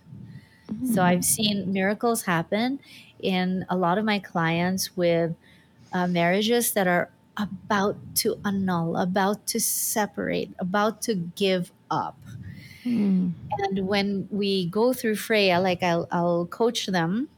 [0.70, 0.92] Mm-hmm.
[0.94, 2.80] So I've seen miracles happen
[3.20, 5.34] in a lot of my clients with
[5.92, 12.18] uh, marriages that are about to annul, about to separate, about to give up.
[12.84, 13.32] Mm.
[13.58, 17.28] And when we go through Freya, like I'll, I'll coach them,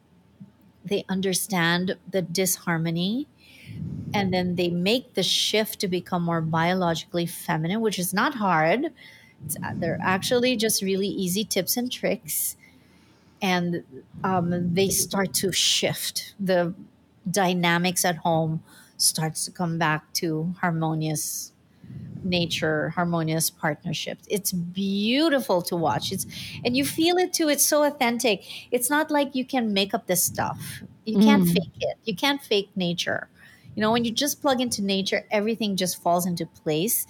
[0.84, 3.26] they understand the disharmony
[4.12, 8.86] and then they make the shift to become more biologically feminine, which is not hard.
[9.44, 12.56] It's, uh, they're actually just really easy tips and tricks,
[13.40, 13.84] and
[14.24, 16.34] um, they start to shift.
[16.38, 16.74] The
[17.30, 18.62] dynamics at home
[18.96, 21.52] starts to come back to harmonious
[22.22, 24.26] nature harmonious partnerships.
[24.28, 26.12] It's beautiful to watch.
[26.12, 26.26] It's
[26.64, 27.48] and you feel it too.
[27.48, 28.44] It's so authentic.
[28.70, 30.82] It's not like you can make up this stuff.
[31.06, 31.52] You can't mm.
[31.54, 31.96] fake it.
[32.04, 33.28] You can't fake nature
[33.74, 37.06] you know, when you just plug into nature, everything just falls into place.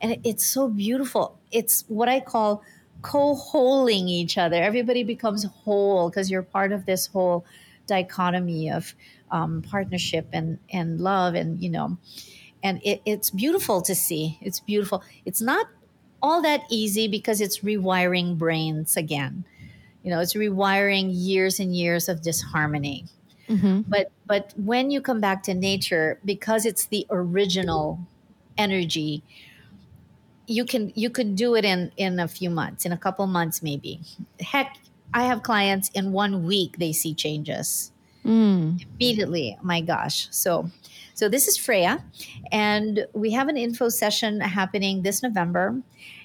[0.00, 1.38] And it's so beautiful.
[1.50, 2.62] It's what I call
[3.02, 4.56] co-holing each other.
[4.56, 7.44] Everybody becomes whole because you're part of this whole
[7.86, 8.94] dichotomy of
[9.30, 11.96] um, partnership and and love, and you know,
[12.62, 14.38] and it, it's beautiful to see.
[14.40, 15.02] It's beautiful.
[15.24, 15.66] It's not
[16.22, 19.44] all that easy because it's rewiring brains again.
[20.02, 23.06] You know, it's rewiring years and years of disharmony.
[23.52, 23.82] Mm-hmm.
[23.88, 27.98] But but when you come back to nature, because it's the original
[28.56, 29.22] energy,
[30.46, 33.62] you can you could do it in in a few months, in a couple months
[33.62, 34.00] maybe.
[34.40, 34.76] Heck,
[35.12, 37.92] I have clients in one week they see changes
[38.24, 38.82] mm.
[38.94, 39.58] immediately.
[39.62, 40.70] My gosh, so.
[41.14, 42.02] So this is Freya,
[42.50, 45.76] and we have an info session happening this November,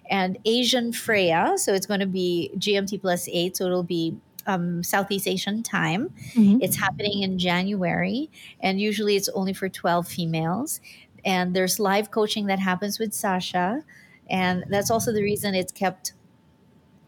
[0.09, 1.53] and Asian Freya.
[1.57, 4.15] So it's going to be GMT plus eight, so it'll be
[4.47, 6.09] um, Southeast Asian time.
[6.33, 6.61] Mm-hmm.
[6.61, 10.81] It's happening in January, and usually it's only for 12 females.
[11.25, 13.83] And there's live coaching that happens with Sasha.
[14.29, 16.13] And that's also the reason it's kept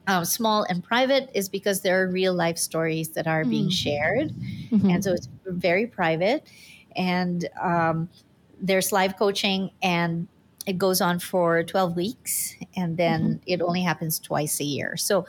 [0.08, 4.34] um, small and private is because there are real life stories that are being shared.
[4.72, 6.48] And so it's very private.
[6.96, 8.10] And um,
[8.62, 10.28] there's live coaching, and
[10.70, 12.56] it goes on for 12 weeks.
[12.76, 14.96] And then it only happens twice a year.
[14.98, 15.26] So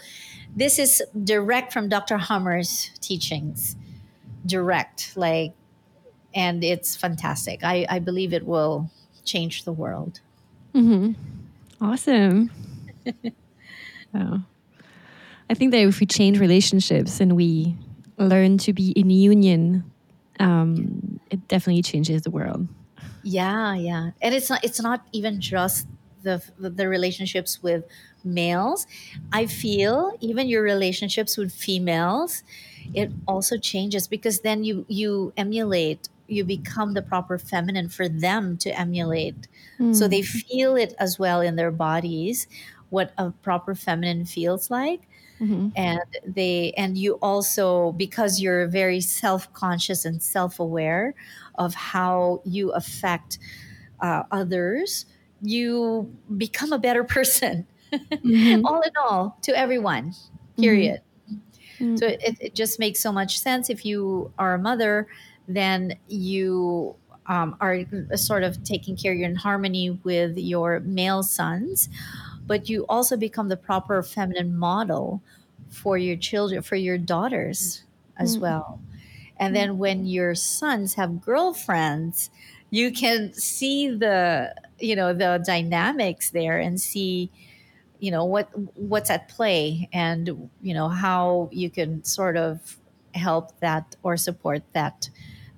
[0.55, 2.19] this is direct from Dr.
[2.19, 3.75] Hamer's teachings,
[4.45, 5.55] direct, like,
[6.35, 7.65] and it's fantastic.
[7.65, 8.91] I, I believe it will
[9.25, 10.21] change the world.
[11.81, 12.51] Awesome.
[14.13, 14.43] Oh.
[15.49, 17.77] I think that if we change relationships and we
[18.19, 19.85] learn to be in union,
[20.41, 22.67] um, it definitely changes the world.
[23.23, 25.87] Yeah, yeah, and it's not it's not even just
[26.23, 27.85] the the relationships with
[28.25, 28.87] males.
[29.33, 32.43] I feel even your relationships with females,
[32.95, 38.57] it also changes because then you you emulate, you become the proper feminine for them
[38.59, 39.49] to emulate,
[39.93, 40.11] so hmm.
[40.11, 42.47] they feel it as well in their bodies
[42.91, 45.09] what a proper feminine feels like
[45.77, 51.15] and they and you also because you're very self-conscious and self-aware
[51.57, 53.39] of how you affect
[54.01, 55.07] uh, others
[55.43, 57.67] you become a better person.
[58.65, 60.15] All in all to everyone
[60.59, 61.01] period.
[61.97, 63.71] So it, it just makes so much sense.
[63.71, 65.09] If you are a mother
[65.49, 66.95] then you
[67.27, 67.85] um, are
[68.17, 71.89] sort of taking care you're in harmony with your male sons
[72.51, 75.23] but you also become the proper feminine model
[75.69, 77.85] for your children, for your daughters
[78.19, 78.43] as mm-hmm.
[78.43, 78.81] well.
[79.39, 82.29] And then when your sons have girlfriends,
[82.71, 87.31] you can see the you know the dynamics there and see
[88.01, 92.79] you know what what's at play and you know how you can sort of
[93.15, 95.09] help that or support that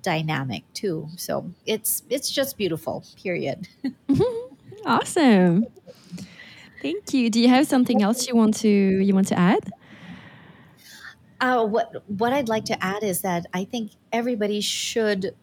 [0.03, 1.09] dynamic too.
[1.17, 3.03] So it's it's just beautiful.
[3.17, 3.67] Period.
[4.85, 5.65] Awesome.
[6.83, 7.29] Thank you.
[7.29, 9.71] Do you have something else you want to you want to add?
[11.39, 15.33] Uh, what what I'd like to add is that I think everybody should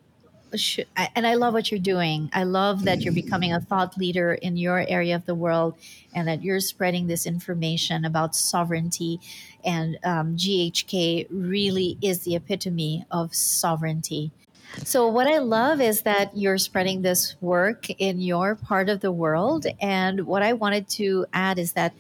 [0.54, 2.28] should and I love what you're doing.
[2.34, 5.78] I love that you're becoming a thought leader in your area of the world
[6.14, 9.18] and that you're spreading this information about sovereignty.
[9.64, 14.32] And um, GHK really is the epitome of sovereignty.
[14.78, 19.12] So, what I love is that you're spreading this work in your part of the
[19.12, 19.66] world.
[19.80, 21.92] And what I wanted to add is that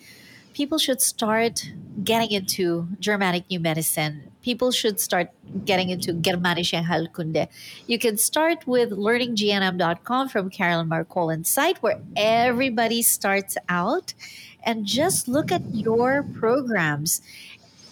[0.54, 1.70] people should start
[2.02, 4.30] getting into Germanic New Medicine.
[4.42, 5.28] People should start
[5.64, 7.48] getting into Germanische Heilkunde.
[7.86, 14.14] You can start with learninggnm.com from Caroline Markolin's site, where everybody starts out,
[14.64, 17.20] and just look at your programs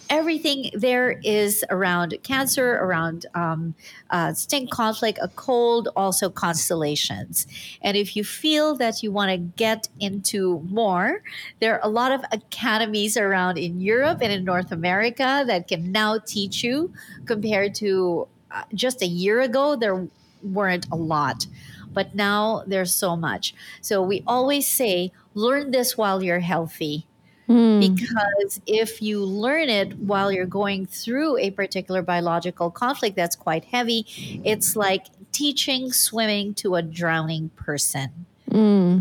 [0.09, 3.75] everything there is around cancer, around um,
[4.09, 7.45] uh, stink conflict, a cold, also constellations.
[7.81, 11.21] And if you feel that you want to get into more,
[11.59, 15.91] there are a lot of academies around in Europe and in North America that can
[15.91, 16.91] now teach you
[17.25, 20.07] compared to uh, just a year ago, there
[20.41, 21.45] weren't a lot.
[21.91, 23.53] But now there's so much.
[23.81, 27.05] So we always say, learn this while you're healthy
[27.49, 27.79] Hmm.
[27.79, 33.65] because if you learn it while you're going through a particular biological conflict that's quite
[33.65, 34.05] heavy,
[34.45, 38.27] it's like teaching swimming to a drowning person.
[38.51, 38.99] Hmm.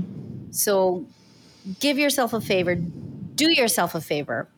[0.50, 1.04] So
[1.78, 4.48] give yourself a favor, do yourself a favor,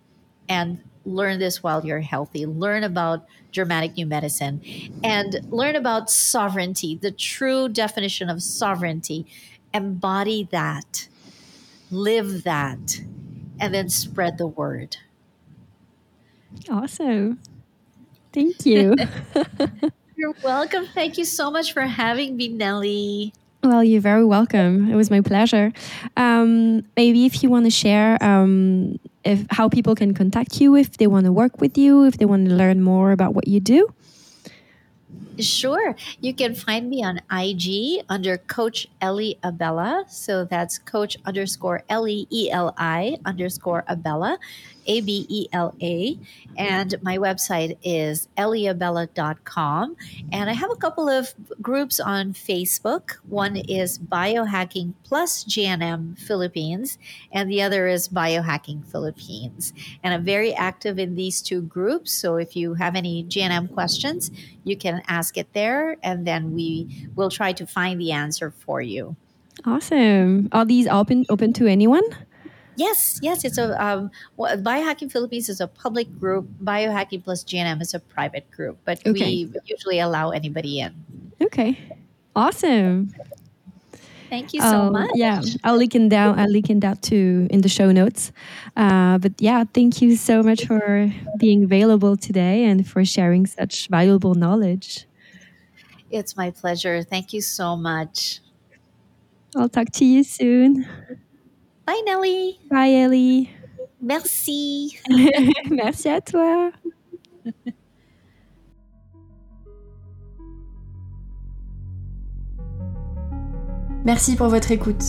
[0.49, 2.47] and learn this while you're healthy.
[2.47, 4.63] Learn about Germanic New Medicine
[5.03, 9.27] and learn about sovereignty, the true definition of sovereignty.
[9.75, 11.09] Embody that,
[11.91, 13.01] live that
[13.61, 14.97] and then spread the word.
[16.69, 17.39] Awesome.
[18.33, 18.97] Thank you.
[20.17, 20.87] You're welcome.
[20.95, 23.33] Thank you so much for having me, Nellie.
[23.63, 24.91] well, you're very welcome.
[24.91, 25.73] It was my pleasure.
[26.17, 30.99] Um, maybe if you want to share um, if how people can contact you, if
[30.99, 33.61] they want to work with you, if they want to learn more about what you
[33.61, 33.89] do.
[35.41, 35.97] Sure.
[36.21, 40.09] You can find me on IG under Coach Eli Abela.
[40.11, 44.39] So that's Coach underscore L E E L I underscore Abela,
[44.91, 46.19] A B E L A.
[46.57, 49.97] And my website is eliabela.com.
[50.33, 51.33] And I have a couple of
[51.63, 53.13] groups on Facebook.
[53.29, 56.99] One is Biohacking Plus GNM Philippines,
[57.31, 59.73] and the other is Biohacking Philippines.
[60.03, 62.11] And I'm very active in these two groups.
[62.13, 64.33] So if you have any GNM questions,
[64.65, 68.83] you can ask it there, and then we will try to find the answer for
[68.83, 69.15] you.
[69.65, 70.49] Awesome.
[70.51, 72.03] Are these open open to anyone?
[72.81, 76.49] Yes, yes, it's a um, well, Biohacking Philippines is a public group.
[76.65, 79.45] Biohacking plus GNM is a private group, but Okay.
[79.45, 80.95] we usually allow anybody in.
[81.43, 81.77] Okay.
[82.35, 83.13] Awesome.
[84.31, 85.11] Thank you so Um, much.
[85.15, 86.39] Yeah, I'll link it down.
[86.39, 88.33] I'll link it that too in the show notes.
[88.77, 93.89] Uh, but yeah, thank you so much for being available today and for sharing such
[93.89, 95.05] valuable knowledge.
[96.11, 97.03] It's my pleasure.
[97.03, 98.41] Thank you so much.
[99.55, 100.87] I'll talk to you soon.
[101.87, 102.59] Bye, Nelly.
[102.71, 103.49] Bye, Ellie.
[104.03, 104.97] Merci.
[105.71, 106.71] Merci à toi.
[114.05, 115.03] Merci pour votre écoute.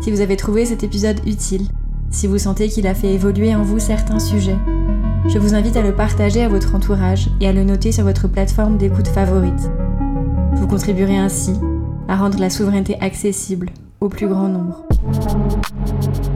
[0.00, 1.66] Si vous avez trouvé cet épisode utile,
[2.10, 4.56] si vous sentez qu'il a fait évoluer en vous certains sujets,
[5.28, 8.26] je vous invite à le partager à votre entourage et à le noter sur votre
[8.28, 9.70] plateforme d'écoute favorite.
[10.54, 11.52] Vous contribuerez ainsi
[12.08, 14.86] à rendre la souveraineté accessible au plus grand nombre.
[15.02, 16.29] Thank you.